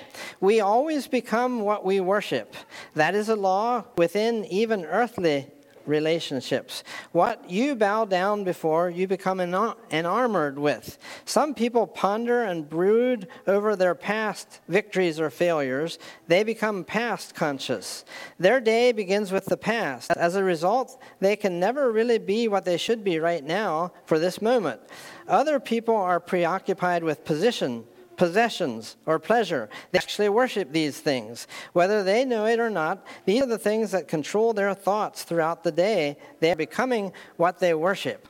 We 0.42 0.60
always 0.60 1.08
become 1.08 1.62
what 1.62 1.86
we 1.86 2.00
worship. 2.00 2.56
That 2.96 3.16
is 3.16 3.30
a 3.30 3.36
law 3.36 3.86
within 3.98 4.46
even 4.46 4.84
earthly 4.86 5.48
relationships. 5.88 6.84
What 7.12 7.50
you 7.50 7.76
bow 7.76 8.06
down 8.06 8.44
before, 8.44 8.90
you 8.90 9.08
become 9.08 9.40
enamored 9.40 10.60
with. 10.60 10.98
Some 11.26 11.54
people 11.54 11.88
ponder 11.88 12.44
and 12.44 12.70
brood 12.70 13.28
over 13.48 13.76
their 13.76 13.96
past 13.96 14.62
victories 14.68 15.20
or 15.20 15.30
failures. 15.30 16.00
They 16.28 16.44
become 16.44 16.84
past 16.84 17.36
conscious. 17.36 18.06
Their 18.40 18.60
day 18.60 18.92
begins 18.92 19.32
with 19.32 19.46
the 19.46 19.58
past. 19.58 20.12
As 20.12 20.36
a 20.36 20.44
result, 20.44 21.02
they 21.20 21.36
can 21.36 21.60
never 21.60 21.92
really 21.92 22.18
be 22.18 22.48
what 22.48 22.66
they 22.66 22.78
should 22.78 23.04
be 23.04 23.20
right 23.20 23.44
now 23.44 23.92
for 24.06 24.20
this 24.20 24.42
moment. 24.42 24.82
Other 25.28 25.60
people 25.60 25.96
are 25.96 26.20
preoccupied 26.20 27.04
with 27.04 27.26
position 27.26 27.86
possessions, 28.18 28.98
or 29.06 29.20
pleasure. 29.20 29.70
They 29.92 30.00
actually 30.00 30.30
worship 30.30 30.72
these 30.72 31.00
things. 31.00 31.48
Whether 31.74 32.04
they 32.04 32.26
know 32.26 32.46
it 32.46 32.60
or 32.60 32.70
not, 32.70 33.06
these 33.26 33.42
are 33.42 33.48
the 33.48 33.58
things 33.58 33.92
that 33.92 34.08
control 34.08 34.54
their 34.54 34.74
thoughts 34.74 35.24
throughout 35.24 35.64
the 35.64 35.72
day. 35.72 36.18
They 36.40 36.52
are 36.52 36.56
becoming 36.56 37.14
what 37.38 37.60
they 37.60 37.74
worship. 37.74 38.28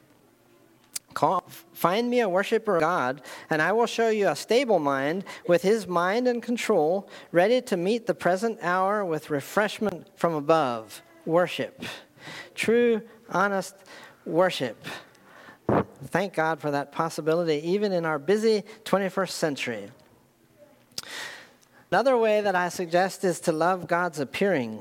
Call, 1.13 1.45
find 1.71 2.09
me 2.09 2.19
a 2.19 2.27
worshiper 2.27 2.75
of 2.75 2.81
God, 2.81 3.21
and 3.49 3.61
I 3.61 3.71
will 3.71 3.85
show 3.85 4.09
you 4.09 4.27
a 4.27 4.35
stable 4.35 4.79
mind 4.79 5.23
with 5.47 5.61
his 5.61 5.87
mind 5.87 6.27
and 6.27 6.43
control, 6.43 7.09
ready 7.31 7.61
to 7.61 7.77
meet 7.77 8.05
the 8.05 8.13
present 8.13 8.59
hour 8.61 9.05
with 9.05 9.29
refreshment 9.29 10.09
from 10.17 10.33
above. 10.33 11.01
Worship. 11.25 11.85
True, 12.53 13.01
honest 13.29 13.75
worship. 14.25 14.83
Thank 16.07 16.33
God 16.33 16.59
for 16.59 16.71
that 16.71 16.91
possibility, 16.91 17.61
even 17.67 17.91
in 17.91 18.05
our 18.05 18.19
busy 18.19 18.63
21st 18.83 19.29
century. 19.29 19.89
Another 21.91 22.17
way 22.17 22.41
that 22.41 22.55
I 22.55 22.69
suggest 22.69 23.23
is 23.23 23.39
to 23.41 23.51
love 23.51 23.87
God's 23.87 24.19
appearing. 24.19 24.79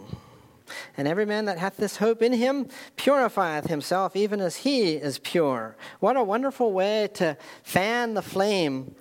And 0.96 1.06
every 1.06 1.26
man 1.26 1.44
that 1.44 1.58
hath 1.58 1.76
this 1.76 1.96
hope 1.96 2.22
in 2.22 2.32
him 2.32 2.68
purifieth 2.96 3.66
himself 3.66 4.16
even 4.16 4.40
as 4.40 4.56
he 4.56 4.92
is 4.92 5.18
pure. 5.18 5.76
What 6.00 6.16
a 6.16 6.22
wonderful 6.22 6.72
way 6.72 7.08
to 7.14 7.36
fan 7.62 8.14
the 8.14 8.22
flame 8.22 8.94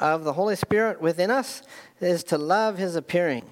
of 0.00 0.24
the 0.24 0.32
Holy 0.32 0.56
Spirit 0.56 1.00
within 1.00 1.30
us 1.30 1.62
is 2.00 2.24
to 2.24 2.38
love 2.38 2.78
his 2.78 2.96
appearing. 2.96 3.44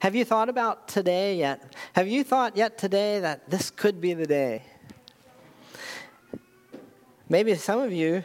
Have 0.00 0.14
you 0.14 0.24
thought 0.24 0.48
about 0.48 0.88
today 0.88 1.36
yet? 1.36 1.74
Have 1.94 2.08
you 2.08 2.22
thought 2.22 2.56
yet 2.56 2.76
today 2.76 3.20
that 3.20 3.48
this 3.48 3.70
could 3.70 4.00
be 4.00 4.12
the 4.12 4.26
day? 4.26 4.62
Maybe 7.28 7.54
some 7.56 7.80
of 7.80 7.92
you 7.92 8.22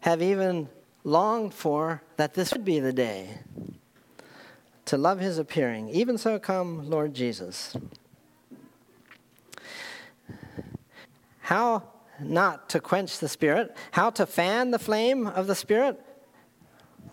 have 0.00 0.20
even 0.20 0.68
longed 1.04 1.54
for 1.54 2.02
that 2.16 2.34
this 2.34 2.52
would 2.52 2.64
be 2.64 2.80
the 2.80 2.92
day 2.92 3.38
to 4.86 4.96
love 4.96 5.20
his 5.20 5.38
appearing. 5.38 5.88
Even 5.88 6.18
so, 6.18 6.38
come, 6.38 6.88
Lord 6.88 7.14
Jesus. 7.14 7.76
How 11.40 11.84
not 12.20 12.68
to 12.70 12.80
quench 12.80 13.18
the 13.18 13.28
Spirit, 13.28 13.76
how 13.92 14.10
to 14.10 14.26
fan 14.26 14.70
the 14.70 14.78
flame 14.78 15.26
of 15.26 15.46
the 15.46 15.54
Spirit? 15.54 16.00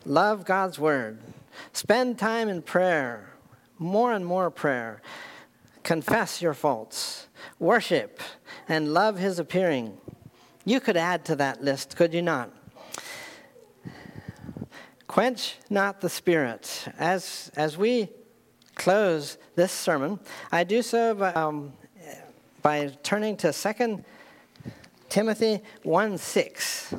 Love 0.06 0.46
God's 0.46 0.80
Word. 0.80 1.20
Spend 1.72 2.18
time 2.18 2.50
in 2.50 2.62
prayer, 2.62 3.34
more 3.78 4.12
and 4.12 4.26
more 4.26 4.50
prayer. 4.50 5.02
Confess 5.84 6.42
your 6.42 6.54
faults, 6.54 7.28
worship, 7.60 8.20
and 8.68 8.94
love 8.94 9.20
His 9.20 9.40
appearing. 9.40 9.98
You 10.66 10.80
could 10.80 10.96
add 10.96 11.26
to 11.26 11.36
that 11.36 11.62
list, 11.62 11.98
could 11.98 12.14
you 12.14 12.22
not? 12.22 12.50
Quench 15.08 15.58
not 15.70 16.00
the 16.00 16.10
spirit. 16.10 16.88
As, 16.98 17.52
as 17.58 17.78
we 17.78 18.10
close 18.76 19.38
this 19.56 19.74
sermon, 19.74 20.20
I 20.54 20.64
do 20.64 20.82
so 20.82 21.16
by, 21.16 21.34
um, 21.34 21.74
by 22.62 22.94
turning 23.04 23.36
to 23.38 23.52
2 23.52 24.04
Timothy 25.10 25.60
1 25.84 26.18
6, 26.18 26.96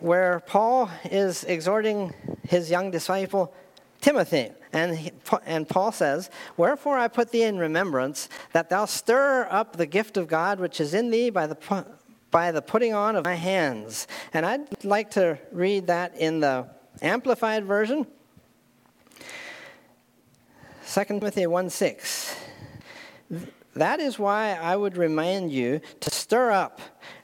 where 0.00 0.40
Paul 0.40 0.90
is 1.04 1.44
exhorting 1.44 2.14
his 2.48 2.70
young 2.70 2.90
disciple 2.90 3.52
Timothy. 4.00 4.52
And, 4.72 5.10
and 5.46 5.68
Paul 5.68 5.92
says, 5.92 6.30
Wherefore 6.56 6.98
I 6.98 7.08
put 7.08 7.30
thee 7.30 7.42
in 7.42 7.58
remembrance 7.58 8.28
that 8.52 8.68
thou 8.68 8.84
stir 8.84 9.46
up 9.50 9.76
the 9.76 9.86
gift 9.86 10.16
of 10.16 10.28
God 10.28 10.60
which 10.60 10.80
is 10.80 10.94
in 10.94 11.10
thee 11.10 11.30
by 11.30 11.46
the, 11.46 11.86
by 12.30 12.52
the 12.52 12.62
putting 12.62 12.94
on 12.94 13.16
of 13.16 13.24
my 13.24 13.34
hands. 13.34 14.06
And 14.32 14.44
I'd 14.44 14.84
like 14.84 15.10
to 15.12 15.38
read 15.52 15.86
that 15.86 16.16
in 16.16 16.40
the 16.40 16.68
Amplified 17.00 17.64
Version. 17.64 18.06
2 20.92 21.04
Timothy 21.04 21.46
1 21.46 21.70
6. 21.70 22.36
That 23.74 24.00
is 24.00 24.18
why 24.18 24.54
I 24.54 24.74
would 24.74 24.96
remind 24.96 25.52
you 25.52 25.80
to 26.00 26.10
stir 26.10 26.50
up 26.50 26.80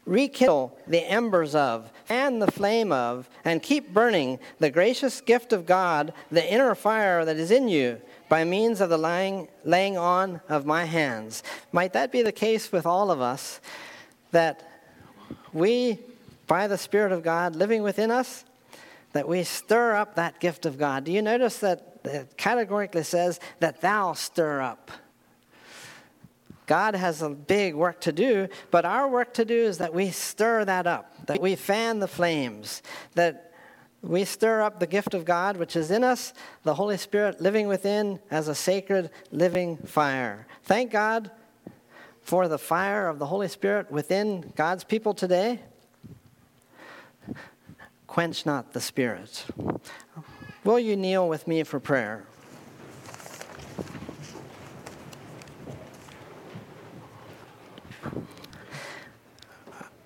rekindle 0.07 0.79
the 0.87 1.01
embers 1.01 1.55
of, 1.55 1.91
fan 2.07 2.39
the 2.39 2.51
flame 2.51 2.93
of, 2.93 3.29
and 3.45 3.63
keep 3.63 3.93
burning 3.93 4.39
the 4.59 4.71
gracious 4.71 5.21
gift 5.21 5.53
of 5.53 5.67
God, 5.67 6.13
the 6.31 6.53
inner 6.53 6.75
fire 6.75 7.25
that 7.25 7.37
is 7.37 7.51
in 7.51 7.69
you, 7.69 8.01
by 8.29 8.45
means 8.45 8.81
of 8.81 8.91
the 8.91 8.99
laying, 8.99 9.49
laying 9.65 9.97
on 9.97 10.41
of 10.49 10.67
my 10.67 10.85
hands. 10.85 11.43
Might 11.73 11.93
that 11.93 12.13
be 12.13 12.23
the 12.23 12.33
case 12.33 12.73
with 12.73 12.87
all 12.87 13.11
of 13.11 13.21
us, 13.21 13.61
that 14.31 14.69
we, 15.53 15.99
by 16.47 16.67
the 16.67 16.79
Spirit 16.79 17.13
of 17.13 17.23
God 17.23 17.57
living 17.57 17.83
within 17.83 18.11
us, 18.11 18.45
that 19.13 19.29
we 19.29 19.45
stir 19.45 19.95
up 19.95 20.17
that 20.17 20.41
gift 20.41 20.67
of 20.67 20.79
God? 20.79 21.05
Do 21.05 21.13
you 21.13 21.23
notice 21.23 21.59
that 21.59 22.01
it 22.05 22.37
categorically 22.37 23.05
says 23.05 23.41
that 23.61 23.81
thou 23.81 24.13
stir 24.13 24.61
up? 24.61 24.91
God 26.67 26.95
has 26.95 27.21
a 27.23 27.29
big 27.29 27.75
work 27.75 28.01
to 28.03 28.13
do, 28.13 28.49
but 28.71 28.85
our 28.85 29.09
work 29.09 29.35
to 29.35 29.45
do 29.45 29.55
is 29.55 29.79
that 29.79 29.93
we 29.93 30.11
stir 30.11 30.65
that 30.65 30.87
up, 30.87 31.27
that 31.27 31.41
we 31.41 31.57
fan 31.57 31.99
the 31.99 32.09
flames, 32.09 32.83
that 33.15 33.53
we 34.01 34.25
stir 34.25 34.63
up 34.63 34.81
the 34.81 34.87
gift 34.87 35.15
of 35.15 35.25
God 35.25 35.57
which 35.57 35.77
is 35.77 35.91
in 35.91 36.05
us, 36.05 36.33
the 36.63 36.75
Holy 36.75 36.97
Spirit 36.97 37.41
living 37.41 37.69
within 37.69 38.21
as 38.31 38.49
a 38.49 38.55
sacred 38.55 39.11
living 39.31 39.77
fire. 39.79 40.47
Thank 40.63 40.91
God 40.91 41.31
for 42.23 42.49
the 42.49 42.59
fire 42.59 43.09
of 43.09 43.19
the 43.19 43.27
Holy 43.27 43.49
Spirit 43.49 43.91
within 43.91 44.53
God's 44.57 44.85
people 44.85 45.15
today. 45.15 45.61
Quench 48.07 48.47
not 48.47 48.73
the 48.73 48.81
Spirit. 48.81 49.45
Will 50.65 50.79
you 50.79 50.97
kneel 50.97 51.29
with 51.29 51.47
me 51.47 51.63
for 51.63 51.81
prayer? 51.81 52.27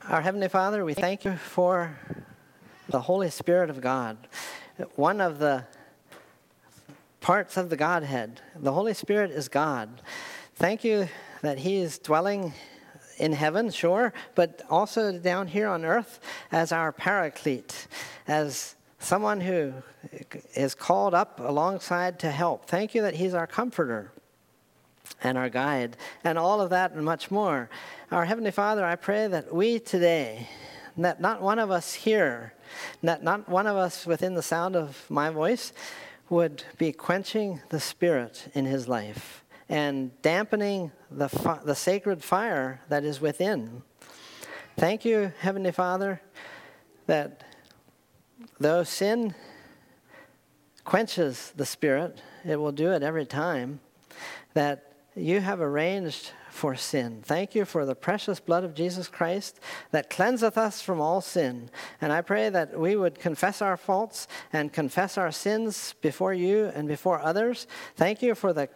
Our 0.08 0.22
Heavenly 0.22 0.48
Father, 0.48 0.86
we 0.86 0.94
thank 0.94 1.26
you 1.26 1.36
for 1.36 1.94
the 2.88 2.98
Holy 2.98 3.28
Spirit 3.28 3.68
of 3.68 3.82
God, 3.82 4.16
one 4.94 5.20
of 5.20 5.38
the 5.38 5.66
parts 7.20 7.58
of 7.58 7.68
the 7.68 7.76
Godhead. 7.76 8.40
The 8.56 8.72
Holy 8.72 8.94
Spirit 8.94 9.30
is 9.30 9.48
God. 9.48 10.00
Thank 10.54 10.82
you 10.82 11.08
that 11.42 11.58
He 11.58 11.76
is 11.76 11.98
dwelling 11.98 12.54
in 13.18 13.34
heaven, 13.34 13.68
sure, 13.68 14.14
but 14.34 14.62
also 14.70 15.12
down 15.18 15.46
here 15.46 15.68
on 15.68 15.84
earth 15.84 16.20
as 16.50 16.72
our 16.72 16.90
paraclete, 16.90 17.86
as 18.26 18.76
someone 18.98 19.42
who 19.42 19.74
is 20.54 20.74
called 20.74 21.12
up 21.12 21.38
alongside 21.38 22.18
to 22.20 22.30
help. 22.30 22.64
Thank 22.64 22.94
you 22.94 23.02
that 23.02 23.16
He's 23.16 23.34
our 23.34 23.46
comforter 23.46 24.10
and 25.22 25.36
our 25.36 25.48
guide, 25.48 25.96
and 26.24 26.38
all 26.38 26.60
of 26.60 26.70
that 26.70 26.92
and 26.92 27.04
much 27.04 27.30
more. 27.30 27.68
Our 28.10 28.24
Heavenly 28.24 28.50
Father, 28.50 28.84
I 28.84 28.96
pray 28.96 29.26
that 29.26 29.54
we 29.54 29.78
today, 29.78 30.48
that 30.96 31.20
not 31.20 31.42
one 31.42 31.58
of 31.58 31.70
us 31.70 31.94
here, 31.94 32.54
that 33.02 33.22
not 33.22 33.48
one 33.48 33.66
of 33.66 33.76
us 33.76 34.06
within 34.06 34.34
the 34.34 34.42
sound 34.42 34.76
of 34.76 35.04
my 35.10 35.30
voice, 35.30 35.72
would 36.30 36.62
be 36.76 36.92
quenching 36.92 37.60
the 37.70 37.80
Spirit 37.80 38.48
in 38.54 38.66
his 38.66 38.86
life 38.86 39.44
and 39.68 40.20
dampening 40.22 40.90
the, 41.10 41.28
fi- 41.28 41.60
the 41.64 41.74
sacred 41.74 42.22
fire 42.22 42.80
that 42.88 43.04
is 43.04 43.20
within. 43.20 43.82
Thank 44.76 45.04
you, 45.04 45.32
Heavenly 45.40 45.72
Father, 45.72 46.20
that 47.06 47.44
though 48.60 48.84
sin 48.84 49.34
quenches 50.84 51.52
the 51.56 51.66
Spirit, 51.66 52.22
it 52.46 52.56
will 52.56 52.72
do 52.72 52.92
it 52.92 53.02
every 53.02 53.26
time, 53.26 53.80
that 54.54 54.87
you 55.18 55.40
have 55.40 55.60
arranged 55.60 56.32
for 56.50 56.74
sin. 56.74 57.22
Thank 57.22 57.54
you 57.54 57.64
for 57.64 57.84
the 57.86 57.94
precious 57.94 58.40
blood 58.40 58.64
of 58.64 58.74
Jesus 58.74 59.08
Christ 59.08 59.60
that 59.92 60.10
cleanseth 60.10 60.56
us 60.58 60.82
from 60.82 61.00
all 61.00 61.20
sin. 61.20 61.70
And 62.00 62.12
I 62.12 62.20
pray 62.20 62.48
that 62.48 62.78
we 62.78 62.96
would 62.96 63.18
confess 63.18 63.62
our 63.62 63.76
faults 63.76 64.26
and 64.52 64.72
confess 64.72 65.16
our 65.16 65.30
sins 65.30 65.94
before 66.00 66.34
you 66.34 66.66
and 66.74 66.88
before 66.88 67.20
others. 67.20 67.66
Thank 67.96 68.22
you 68.22 68.34
for 68.34 68.52
the 68.52 68.68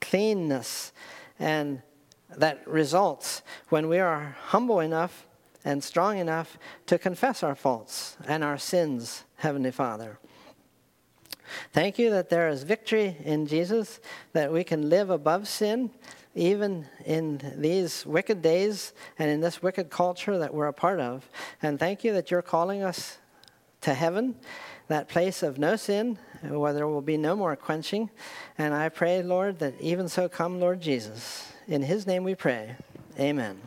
cleanness 0.00 0.92
and 1.38 1.82
that 2.36 2.66
results 2.66 3.42
when 3.68 3.88
we 3.88 3.98
are 3.98 4.36
humble 4.46 4.80
enough 4.80 5.26
and 5.64 5.82
strong 5.84 6.18
enough 6.18 6.58
to 6.86 6.98
confess 6.98 7.42
our 7.42 7.54
faults 7.54 8.16
and 8.26 8.42
our 8.42 8.58
sins, 8.58 9.24
Heavenly 9.36 9.70
Father. 9.70 10.18
Thank 11.72 11.98
you 11.98 12.10
that 12.10 12.28
there 12.28 12.48
is 12.48 12.62
victory 12.62 13.16
in 13.24 13.46
Jesus, 13.46 14.00
that 14.32 14.52
we 14.52 14.64
can 14.64 14.88
live 14.88 15.10
above 15.10 15.48
sin, 15.48 15.90
even 16.34 16.86
in 17.04 17.40
these 17.56 18.06
wicked 18.06 18.42
days 18.42 18.92
and 19.18 19.30
in 19.30 19.40
this 19.40 19.62
wicked 19.62 19.90
culture 19.90 20.38
that 20.38 20.54
we're 20.54 20.66
a 20.66 20.72
part 20.72 21.00
of. 21.00 21.28
And 21.62 21.78
thank 21.78 22.04
you 22.04 22.12
that 22.14 22.30
you're 22.30 22.42
calling 22.42 22.82
us 22.82 23.18
to 23.82 23.94
heaven, 23.94 24.36
that 24.88 25.08
place 25.08 25.42
of 25.42 25.58
no 25.58 25.76
sin, 25.76 26.18
where 26.42 26.72
there 26.72 26.88
will 26.88 27.02
be 27.02 27.16
no 27.16 27.36
more 27.36 27.56
quenching. 27.56 28.10
And 28.58 28.74
I 28.74 28.88
pray, 28.88 29.22
Lord, 29.22 29.58
that 29.58 29.80
even 29.80 30.08
so 30.08 30.28
come, 30.28 30.60
Lord 30.60 30.80
Jesus. 30.80 31.52
In 31.68 31.82
his 31.82 32.06
name 32.06 32.24
we 32.24 32.34
pray. 32.34 32.76
Amen. 33.18 33.60